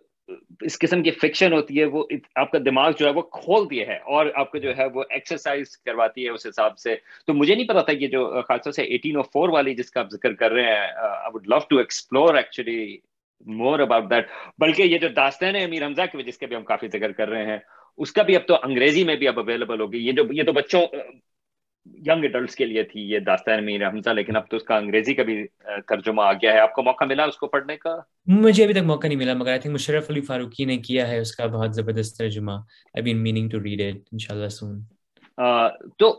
اس 0.61 0.77
قسم 0.79 1.03
کی 1.03 1.11
فکشن 1.11 1.53
ہوتی 1.53 1.79
ہے، 1.79 1.85
وہ 1.85 2.03
آپ 2.35 2.51
کا 2.51 2.57
دماغ 2.65 2.91
جو 2.99 3.05
ہے 3.05 3.11
وہ 3.11 3.21
کھولتی 3.37 3.79
ہے 3.79 3.97
اور 4.15 4.25
آپ 4.35 4.51
کو 4.51 4.57
جو 4.57 4.75
ہے 4.77 4.85
وہ 4.93 5.03
ایکسرسائز 5.09 5.77
کرواتی 5.77 6.25
ہے 6.25 6.29
اس 6.29 6.45
حساب 6.47 6.77
سے۔ 6.77 6.95
تو 7.27 7.33
مجھے 7.33 7.55
نہیں 7.55 7.67
پتا 7.67 7.81
تھا 7.81 7.93
کہ 7.93 8.07
جو 8.07 8.25
خاص 8.47 8.63
طور 8.63 8.71
سے 8.71 8.83
ایٹین 8.83 9.17
او 9.17 9.23
فور 9.23 9.49
والی 9.49 9.75
جس 9.75 9.91
کا 9.91 9.99
آپ 9.99 10.11
ذکر 10.11 10.33
کر 10.33 10.51
رہے 10.51 10.63
ہیں 10.63 10.79
I 10.97 11.31
would 11.33 11.47
love 11.47 11.59
to 11.69 11.77
explore 11.77 12.35
actually 12.35 12.97
more 13.47 13.79
about 13.79 14.09
that 14.09 14.27
بلکہ 14.59 14.83
یہ 14.83 14.97
جو 14.97 15.07
داستان 15.07 15.55
ہے 15.55 15.63
امیر 15.63 15.85
حمزہ 15.85 16.01
کی، 16.11 16.23
جس 16.23 16.37
کے 16.37 16.45
بھی 16.45 16.55
ہم 16.55 16.63
کافی 16.63 16.87
ذکر 16.87 17.11
کر 17.11 17.29
رہے 17.29 17.45
ہیں، 17.45 17.57
اس 17.99 18.11
کا 18.11 18.23
بھی 18.23 18.35
اب 18.35 18.45
تو 18.47 18.55
انگریزی 18.63 19.03
میں 19.03 19.15
بھی 19.15 19.27
اب 19.27 19.39
اویلیبل 19.39 19.81
ہوگی 19.81 20.05
یہ 20.07 20.11
جو 20.11 20.23
یہ 20.31 20.43
تو 20.43 20.51
بچوں 20.51 20.85
ینگ 21.85 22.23
ایڈلٹس 22.23 22.55
کے 22.55 22.65
لیے 22.65 22.83
تھی 22.83 23.01
یہ 23.11 23.19
داستان 23.19 23.65
میر 23.65 23.87
حمزہ 23.87 24.09
لیکن 24.09 24.35
اب 24.35 24.47
تو 24.49 24.57
اس 24.57 24.63
کا 24.63 24.77
انگریزی 24.77 25.13
کا 25.13 25.23
بھی 25.23 25.45
ترجمہ 25.87 26.21
آ 26.21 26.33
گیا 26.33 26.53
ہے۔ 26.53 26.59
آپ 26.59 26.73
کو 26.73 26.83
موقع 26.83 27.05
ملا 27.05 27.23
اس 27.23 27.37
کو 27.37 27.47
پڑھنے 27.47 27.77
کا؟ 27.77 27.95
مجھے 28.27 28.63
ابھی 28.63 28.73
تک 28.73 28.83
موقع 28.85 29.07
نہیں 29.07 29.17
ملا 29.17 29.33
مگر 29.33 29.51
آئی 29.51 29.59
تھنک 29.59 29.73
مشرف 29.73 30.09
علی 30.09 30.21
فاروقی 30.21 30.65
نے 30.65 30.77
کیا 30.77 31.07
ہے 31.07 31.19
اس 31.19 31.35
کا 31.35 31.45
بہت 31.47 31.75
زبردست 31.75 32.17
ترجمہ۔ 32.17 32.51
I 32.51 33.01
been 33.01 33.23
meaning 33.23 33.49
to 33.49 33.63
read 33.63 33.81
it 33.81 34.01
انشاءاللہ 34.11 34.47
سون 34.47 34.79
تو 35.99 36.13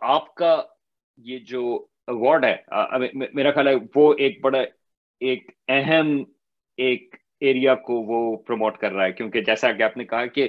آپ 0.00 0.34
کا 0.34 0.62
یہ 1.16 1.38
جو 1.38 1.84
ایوارڈ 2.08 2.44
ہے 2.44 2.56
میرا 3.34 3.50
خیال 3.50 3.68
ہے 3.68 3.74
وہ 3.94 4.14
ایک 4.18 4.40
بڑا 4.42 4.58
ایک 5.20 5.50
اہم 5.68 6.22
ایک 6.78 7.14
ایریا 7.40 7.74
کو 7.74 7.94
وہ 8.02 8.36
پروموٹ 8.36 8.76
کر 8.78 8.92
رہا 8.92 9.04
ہے۔ 9.04 9.12
کیونکہ 9.12 9.40
جیسا 9.40 9.72
کہ 9.72 9.82
آپ 9.82 9.96
نے 9.96 10.04
کہا 10.04 10.26
کہ 10.26 10.48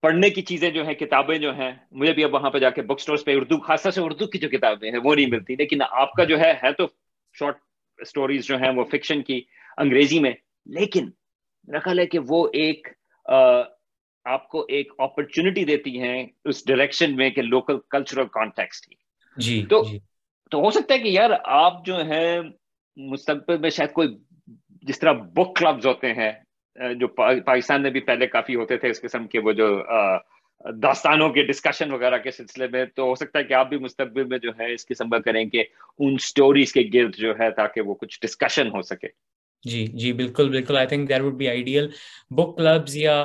پڑھنے 0.00 0.30
کی 0.30 0.42
چیزیں 0.42 0.70
جو 0.70 0.86
ہیں 0.86 0.94
کتابیں 0.94 1.38
جو 1.38 1.54
ہیں 1.54 1.72
مجھے 1.92 2.12
بھی 2.12 2.24
اب 2.24 2.34
وہاں 2.34 2.50
پہ 2.50 2.58
جا 2.58 2.70
کے 2.70 2.82
بک 2.82 3.00
سٹورز 3.00 3.24
پہ 3.24 3.36
اردو 3.36 3.60
خاصا 3.60 3.90
سے 3.90 4.00
اردو 4.00 4.26
کی 4.26 4.38
جو 4.38 4.48
کتابیں 4.48 4.90
ہیں 4.90 4.98
وہ 5.04 5.14
نہیں 5.14 5.26
ملتی۔ 5.26 5.56
لیکن 5.56 5.78
آپ 5.90 6.12
کا 6.12 6.24
جو 6.24 6.38
ہے 6.40 6.52
ہے 6.62 6.72
تو 6.72 6.86
شارٹ 7.38 7.56
سٹوریز 8.06 8.46
جو 8.46 8.56
ہیں 8.56 8.70
وہ 8.76 8.84
فکشن 8.84 9.22
کی 9.22 9.40
انگریزی 9.76 10.20
میں۔ 10.20 10.32
لیکن 10.66 11.10
میرا 11.66 11.78
خیال 11.78 11.98
ہے 11.98 12.06
کہ 12.06 12.18
وہ 12.28 12.48
ایک 12.52 12.88
آپ 14.24 14.48
کو 14.48 14.66
ایک 14.68 14.92
اپرچونٹی 14.98 15.64
دیتی 15.64 16.00
ہیں 16.00 16.26
اس 16.44 16.66
ڈائریکشن 16.66 17.16
میں 17.16 17.30
کہ 17.30 17.42
لوکل 17.42 17.76
کلچرل 17.90 18.26
کانٹیکسٹ 18.26 18.86
کی۔ 18.86 18.94
جی 19.36 19.66
تو 19.70 19.82
جی. 19.90 19.98
تو 20.50 20.58
ہو 20.58 20.70
سکتا 20.70 20.94
ہے 20.94 20.98
کہ 20.98 21.08
یار 21.08 21.30
آپ 21.44 21.84
جو 21.86 21.96
ہے 21.96 22.40
مستقبل 22.96 23.58
میں 23.58 23.70
شاید 23.70 23.92
کوئی 23.92 24.08
جس 24.82 24.98
طرح 24.98 25.12
بک 25.12 25.56
کلبز 25.56 25.86
ہوتے 25.86 26.12
ہیں 26.12 26.32
جو 26.98 27.06
پاکستان 27.10 27.82
میں 27.82 27.90
بھی 27.90 28.00
پہلے 28.00 28.26
کافی 28.26 28.54
ہوتے 28.54 28.76
تھے، 28.76 28.88
اس 28.88 29.00
قسم 29.00 29.26
کے 29.26 29.38
وہ 29.38 29.52
جو 29.52 29.68
داستانوں 30.82 31.28
کے 31.30 31.42
ڈسکشن 31.42 31.92
وغیرہ 31.92 32.18
کے 32.18 32.30
سلسلے 32.30 32.66
میں، 32.68 32.84
تو 32.86 33.04
ہو 33.04 33.14
سکتا 33.14 33.38
ہے 33.38 33.44
کہ 33.44 33.54
آپ 33.54 33.68
بھی 33.68 33.78
مستقبل 33.78 34.24
میں 34.24 34.38
جو 34.38 34.50
ہے 34.60 34.72
اس 34.74 34.86
قسم 34.86 35.10
کا 35.10 35.18
کریں 35.18 35.44
کہ 35.44 35.64
ان 35.98 36.16
سٹوریز 36.22 36.72
کے 36.72 36.82
گرد 36.94 37.16
جو 37.16 37.32
ہے 37.40 37.50
تاکہ 37.50 37.80
وہ 37.80 37.94
کچھ 37.94 38.18
ڈسکشن 38.22 38.70
ہو 38.74 38.82
سکے۔ 38.82 39.08
جی 39.64 39.86
جی 39.94 40.12
بالکل 40.12 40.48
بالکل۔ 40.48 40.76
I 40.76 40.86
think 40.86 41.08
there 41.08 41.22
would 41.22 41.34
be 41.34 41.48
ideal 41.48 41.88
book 42.30 42.56
clubs 42.56 42.96
یا 42.96 43.16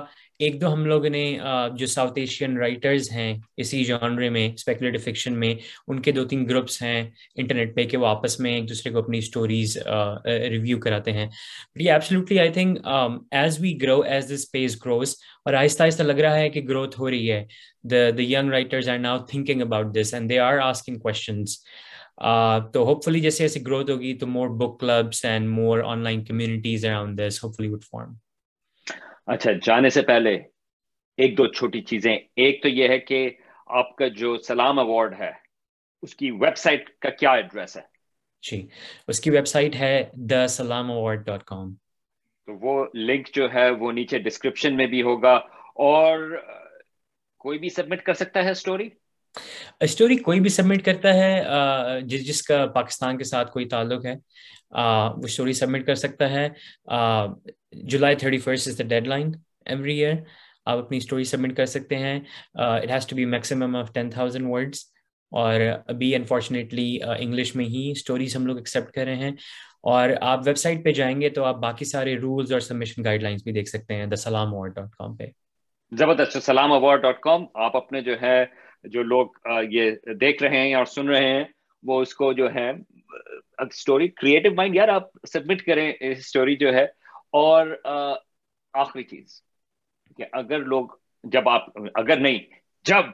ایک 0.44 0.60
دو 0.62 0.72
ہم 0.74 0.86
لوگوں 0.86 1.10
نے 1.10 1.38
جو 1.78 1.86
ساؤتھ 1.88 2.20
ایشین 2.20 2.58
رائٹرز 2.58 3.12
ہیں 3.12 3.34
اسی 3.58 3.84
جانرے 3.84 4.30
میں 4.30 4.48
اسپیکولیٹو 4.54 4.98
فکشن 4.98 5.40
میں، 5.40 5.54
ان 5.88 6.02
کے 6.02 6.12
دو 6.12 6.26
تین 6.26 6.48
گروپس 6.50 6.82
ہیں 6.82 7.10
انٹرنیٹ 7.36 7.76
پہ 7.76 7.84
کہ 7.84 7.98
وہ 7.98 8.08
آپس 8.08 8.40
میں 8.40 8.54
ایک 8.54 8.70
دوسرے 8.70 8.92
کو 8.92 9.00
اپنی 9.00 9.18
اسٹوریز 9.18 9.78
ریویو 10.26 10.80
کراتے 10.80 11.12
ہیں۔ 11.12 11.28
یہ 11.76 11.92
absolutely 11.92 12.40
I 12.40 12.50
think 12.50 12.80
as 13.32 13.60
we 13.60 13.78
grow 13.82 14.00
as 14.02 14.26
this 14.26 14.32
space 14.32 14.86
grows 14.86 15.16
اور 15.46 15.54
آہستہ 15.54 15.84
آہستہ 15.84 16.04
لگ 16.04 16.20
رہا 16.22 16.36
ہے 16.36 16.50
کہ 16.50 16.62
گروتھ 16.62 17.00
ہو 17.00 17.10
رہی 17.10 17.32
ہے 17.32 17.46
the 17.84 18.10
the 18.18 18.24
young 18.24 18.50
writers 18.50 18.90
are 18.90 18.98
now 18.98 19.18
thinking 19.26 19.62
about 19.62 19.96
this 19.96 20.14
and 20.14 20.30
they 20.30 20.40
are 20.40 20.58
asking 20.58 21.00
questions 21.00 21.58
تو 22.74 22.84
ہوپ 22.86 23.06
فلی 23.06 23.20
جیسے 23.20 23.44
ایسی 23.44 23.66
گروتھ 23.68 23.92
ہوگی 23.92 24.18
تو 24.18 24.28
more 24.28 24.48
book 24.58 24.80
clubs 24.80 25.26
and 25.26 25.50
more 25.50 25.80
online 26.04 26.24
communities 26.24 26.86
around 26.86 27.20
this 27.20 27.44
hopefully 27.58 27.68
would 27.68 27.84
form 27.84 28.14
اچھا 29.28 29.52
جانے 29.52 29.90
سے 29.90 30.02
پہلے 30.02 30.36
ایک 31.18 31.38
دو 31.38 31.48
چھوٹی 31.48 31.82
چیزیں۔ 31.82 32.16
ایک 32.36 32.62
تو 32.62 32.70
یہ 32.70 32.88
ہے 32.90 33.00
کہ 33.00 33.30
آپ 33.68 33.96
کا 33.96 34.08
جو 34.08 34.38
سلام 34.38 34.80
ایوارڈ 34.80 35.20
ہے 35.20 35.32
اس 36.02 36.16
کی 36.16 36.32
ویب 36.32 36.58
سائٹ 36.58 36.90
کا 36.90 37.10
کیا 37.10 37.32
ایڈریس 37.32 37.78
ہے؟ 37.78 37.82
جی 38.42 38.68
اس 39.08 39.20
کی 39.20 39.30
ویب 39.30 39.48
سائٹ 39.48 39.76
ہے 39.76 40.10
دا 40.14 40.48
سلام 40.48 40.92
اوارڈ 40.92 41.26
ڈاٹ 41.26 41.44
کام۔ 41.44 41.74
تو 42.46 42.54
وہ 42.62 42.86
لنک 42.96 43.36
جو 43.36 43.54
ہے 43.54 43.70
وہ 43.70 43.92
نیچے 43.92 44.20
ڈسکرپشن 44.20 44.76
میں 44.76 44.88
بھی 44.88 45.02
ہوگا 45.02 45.34
اور 45.84 46.38
کوئی 47.38 47.60
بھی 47.60 47.70
سبمٹ 47.70 48.04
کر 48.04 48.14
سکتا 48.14 48.44
ہے 48.44 48.52
اسٹوری 48.52 48.90
اسٹوری 49.80 50.18
کوئی 50.18 50.40
بھی 50.40 50.50
سبمٹ 50.50 50.86
کرتا 50.86 51.14
ہے 51.14 51.44
جس 52.02 52.28
جس 52.28 52.42
کا 52.42 52.66
پاکستان 52.66 53.18
کے 53.18 53.24
ساتھ 53.24 53.52
کوئی 53.52 53.66
تعلق 53.66 54.06
ہے 54.06 54.14
وہ 54.72 55.26
اسٹوری 55.26 55.54
سبمٹ 55.54 55.86
کر 55.86 55.96
سکتا 55.96 56.30
ہے۔ 56.30 56.48
July 57.72 58.16
thirty 58.16 58.38
first 58.38 58.68
is 58.68 58.78
the 58.78 58.84
deadline 59.08 59.32
every 59.66 59.98
year 60.04 60.16
آپ 60.66 60.78
اپنی 60.78 60.98
اسٹوری 60.98 61.24
سبمٹ 61.24 61.58
کر 61.58 61.66
سکتے 61.66 61.98
ہیں۔ 61.98 62.20
It 62.54 62.92
has 62.92 63.08
to 63.08 63.16
be 63.16 63.26
maximum 63.26 63.76
of 63.76 63.94
ten 63.94 64.10
thousand 64.10 64.46
words 64.50 64.86
اور 65.32 65.62
ابھی 65.88 66.16
انفارچونیٹلی 66.16 67.00
انگلش 67.20 67.56
میں 67.56 67.66
ہی 67.66 67.92
اسٹوریز 67.92 68.36
ہم 68.36 68.46
لوگ 68.46 68.58
ایکسیپٹ 68.58 68.92
کر 68.92 69.06
رہے 69.06 69.16
ہیں۔ 69.16 69.32
اور 69.84 70.10
آپ 70.22 70.40
ویب 70.46 70.58
سائٹ 70.58 70.84
پہ 70.84 70.92
جائیں 70.92 71.22
گے 71.22 71.30
تو 71.30 71.44
آپ 71.46 71.56
باقی 71.56 71.86
سارے 71.86 72.16
رولز 72.16 72.52
اور 72.52 72.60
سبمیشن 72.60 73.04
گائڈ 73.04 73.24
لائنس 73.24 73.44
بھی 73.44 73.52
دیکھ 73.52 73.70
سکتے 73.70 73.94
ہیں۔ 73.94 74.06
دا 74.06 74.16
سلام 74.16 74.54
اوارڈ 74.54 74.76
ڈاٹ 74.76 74.96
کام 74.96 75.16
پہ۔ 75.16 75.26
زبردست 75.92 76.44
سلام 76.44 76.72
اوارڈ 76.72 77.02
ڈاٹ 77.02 77.20
کام 77.20 77.46
آپ 77.54 77.76
اپنے 77.76 78.02
جو 78.02 78.22
ہے 78.22 78.46
جو 78.84 79.04
لوگ 79.04 79.48
یہ 79.70 79.92
دیکھ 80.16 80.44
رہے 80.44 80.60
ہیں 80.60 80.74
اور 80.76 80.86
سن 80.86 81.10
رہے 81.10 81.28
ہیں 81.28 81.44
وہ 81.84 82.02
اس 82.02 82.14
کو 82.16 82.32
جو 82.34 82.54
ہے 82.54 82.70
اسٹوری 83.60 84.08
کریٹو 84.12 84.54
مائنڈ 84.56 84.76
یار 84.76 84.88
آپ 84.90 85.10
سبمٹ 85.28 85.62
کریں 85.62 85.92
اسٹوری 86.02 86.56
جو 86.56 86.74
ہے 86.74 86.84
اور 87.34 87.68
آخری 88.74 89.04
چیز 89.04 89.42
کہ 90.20 90.26
اگر 90.34 90.64
لوگ 90.66 90.88
جب 91.24 91.50
آپ 91.50 91.66
اگر 91.96 92.20
نہیں 92.20 92.40
جب 92.86 93.06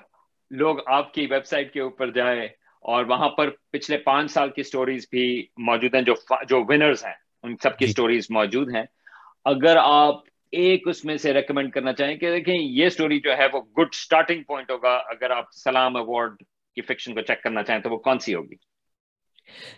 لوگ 0.51 0.77
آپ 0.89 1.13
کی 1.13 1.25
ویب 1.31 1.45
سائٹ 1.45 1.73
کے 1.73 1.81
اوپر 1.81 2.11
جائیں 2.11 2.47
اور 2.85 3.05
وہاں 3.05 3.29
پر 3.29 3.49
پچھلے 3.71 3.97
پانچ 3.97 4.31
سال 4.31 4.49
کی 4.49 4.63
سٹوریز 4.63 5.07
بھی 5.11 5.25
موجود 5.61 5.95
ہیں 5.95 6.01
جو 6.01 6.13
جو 6.49 6.63
ونرز 6.63 7.03
ہیں 7.05 7.13
ان 7.43 7.55
سب 7.63 7.77
کی 7.77 7.87
سٹوریز 7.87 8.27
جی۔ 8.27 8.33
موجود 8.33 8.75
ہیں 8.75 8.83
اگر 9.45 9.77
آپ 9.77 10.23
ایک 10.53 10.87
اس 10.87 11.03
میں 11.05 11.17
سے 11.17 11.33
ریکمینڈ 11.33 11.71
کرنا 11.73 11.93
چاہیں 11.93 12.15
کہ 12.15 12.31
دیکھیں 12.31 12.53
یہ 12.53 12.89
سٹوری 12.89 13.19
جو 13.19 13.37
ہے 13.37 13.47
وہ 13.53 13.61
گڈ 13.77 13.93
سٹارٹنگ 13.95 14.43
پوائنٹ 14.43 14.71
ہوگا 14.71 14.95
اگر 15.09 15.31
آپ 15.31 15.53
سلام 15.53 15.95
ایوارڈ 15.95 16.41
کی 16.77 16.81
فکشن 16.81 17.13
کو 17.13 17.21
چیک 17.21 17.43
کرنا 17.43 17.63
چاہیں 17.63 17.81
تو 17.81 17.89
وہ 17.89 17.97
کون 17.99 18.19
سی 18.19 18.33
ہوگی؟ 18.35 18.55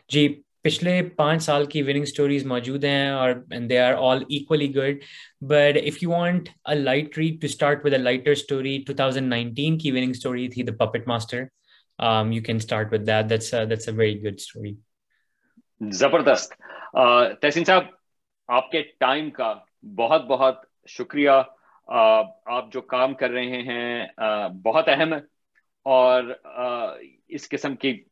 جی 0.10 0.27
پچھلے 0.63 1.01
پانچ 1.15 1.43
سال 1.43 1.65
کی 1.65 1.81
وننگ 1.81 2.01
اسٹوریز 2.01 2.45
موجود 2.45 2.84
ہیں 2.84 3.10
اور 3.10 3.34
they 3.69 3.79
are 3.79 3.93
all 3.99 4.23
equally 4.29 4.73
good 4.75 5.03
but 5.41 5.77
if 5.77 6.01
you 6.03 6.10
want 6.10 6.49
a 6.69 6.75
light 6.75 7.17
read 7.17 7.41
to 7.41 7.45
start 7.45 7.86
with 7.86 7.93
a 7.93 7.99
lighter 7.99 8.34
thousand 8.95 9.27
nineteen 9.27 9.77
کی 9.77 9.91
وننگ 9.91 10.12
اسٹوری 10.12 10.47
تھی 10.47 10.63
the 10.63 10.75
puppet 10.86 11.07
master 11.07 11.43
you 12.31 12.43
can 12.43 12.55
start 12.55 12.93
with 12.93 13.07
that 13.07 13.29
that's 13.29 13.53
that's 13.69 13.89
a 13.89 13.95
very 13.95 14.21
good 14.23 14.36
story 14.38 14.73
زبردست. 15.81 16.53
تحسین 17.41 17.63
صاحب 17.63 17.84
آپ 18.49 18.71
کے 18.71 18.81
time 18.99 19.29
کا 19.31 19.53
بہت 19.84 20.26
بہت 20.26 20.65
شکریہ۔ 20.88 21.30
آپ 22.46 22.72
جو 22.72 22.82
کام 22.82 23.13
کر 23.13 23.30
رہے 23.30 23.62
ہیں 23.62 24.08
بہت 24.63 24.89
اہم 24.89 25.13
ہے۔ 25.13 25.20
اور 25.84 26.24
اس 27.28 27.50
قسم 27.50 27.76
کی 27.76 28.04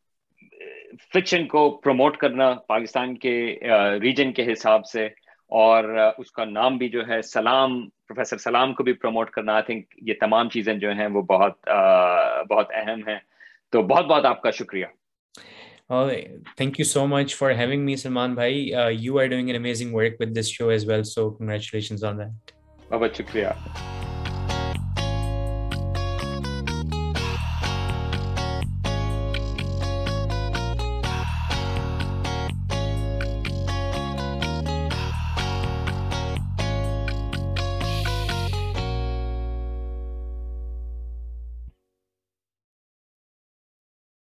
فکشن 1.13 1.47
کو 1.47 1.69
پروموٹ 1.83 2.17
کرنا 2.17 2.53
پاکستان 2.67 3.17
کے 3.17 3.59
ریجن 4.01 4.33
کے 4.33 4.51
حساب 4.51 4.85
سے، 4.85 5.05
اور 5.47 5.83
اس 6.17 6.31
کا 6.31 6.45
نام 6.45 6.77
بھی 6.77 6.89
جو 6.89 7.07
ہے 7.07 7.21
سلام، 7.21 7.89
پروفیسر 7.89 8.37
سلام 8.37 8.73
کو 8.73 8.83
بھی 8.83 8.93
پروموٹ 8.93 9.29
کرنا۔ 9.29 9.53
آئی 9.53 9.63
تھنک 9.63 9.85
یہ 10.01 10.13
تمام 10.19 10.49
چیزیں 10.49 10.73
جو 10.73 10.91
ہیں 10.91 11.07
وہ 11.07 11.21
بہت 11.21 11.69
بہت 12.49 12.67
اہم 12.73 13.07
ہیں۔ 13.07 13.19
تو 13.71 13.81
بہت 13.81 14.05
بہت 14.05 14.25
آپ 14.25 14.41
کا 14.41 14.51
شکریہ۔ 14.51 14.85
Thank 15.89 16.79
you 16.79 16.85
so 16.85 17.05
much 17.07 17.35
for 17.35 17.51
having 17.51 17.83
me 17.83 17.95
Salman 17.95 18.33
bhai 18.35 18.71
you 18.91 19.19
are 19.19 19.25
doing 19.25 19.47
an 19.47 19.55
amazing 19.55 19.95
work 19.95 20.15
with 20.19 20.35
this 20.37 20.47
show 20.47 20.67
as 20.67 20.89
well 20.89 21.03
so 21.03 21.29
congratulations 21.29 22.03
on 22.03 22.19
that 22.19 22.51
بہت 22.91 23.17
شکریہ 23.17 23.47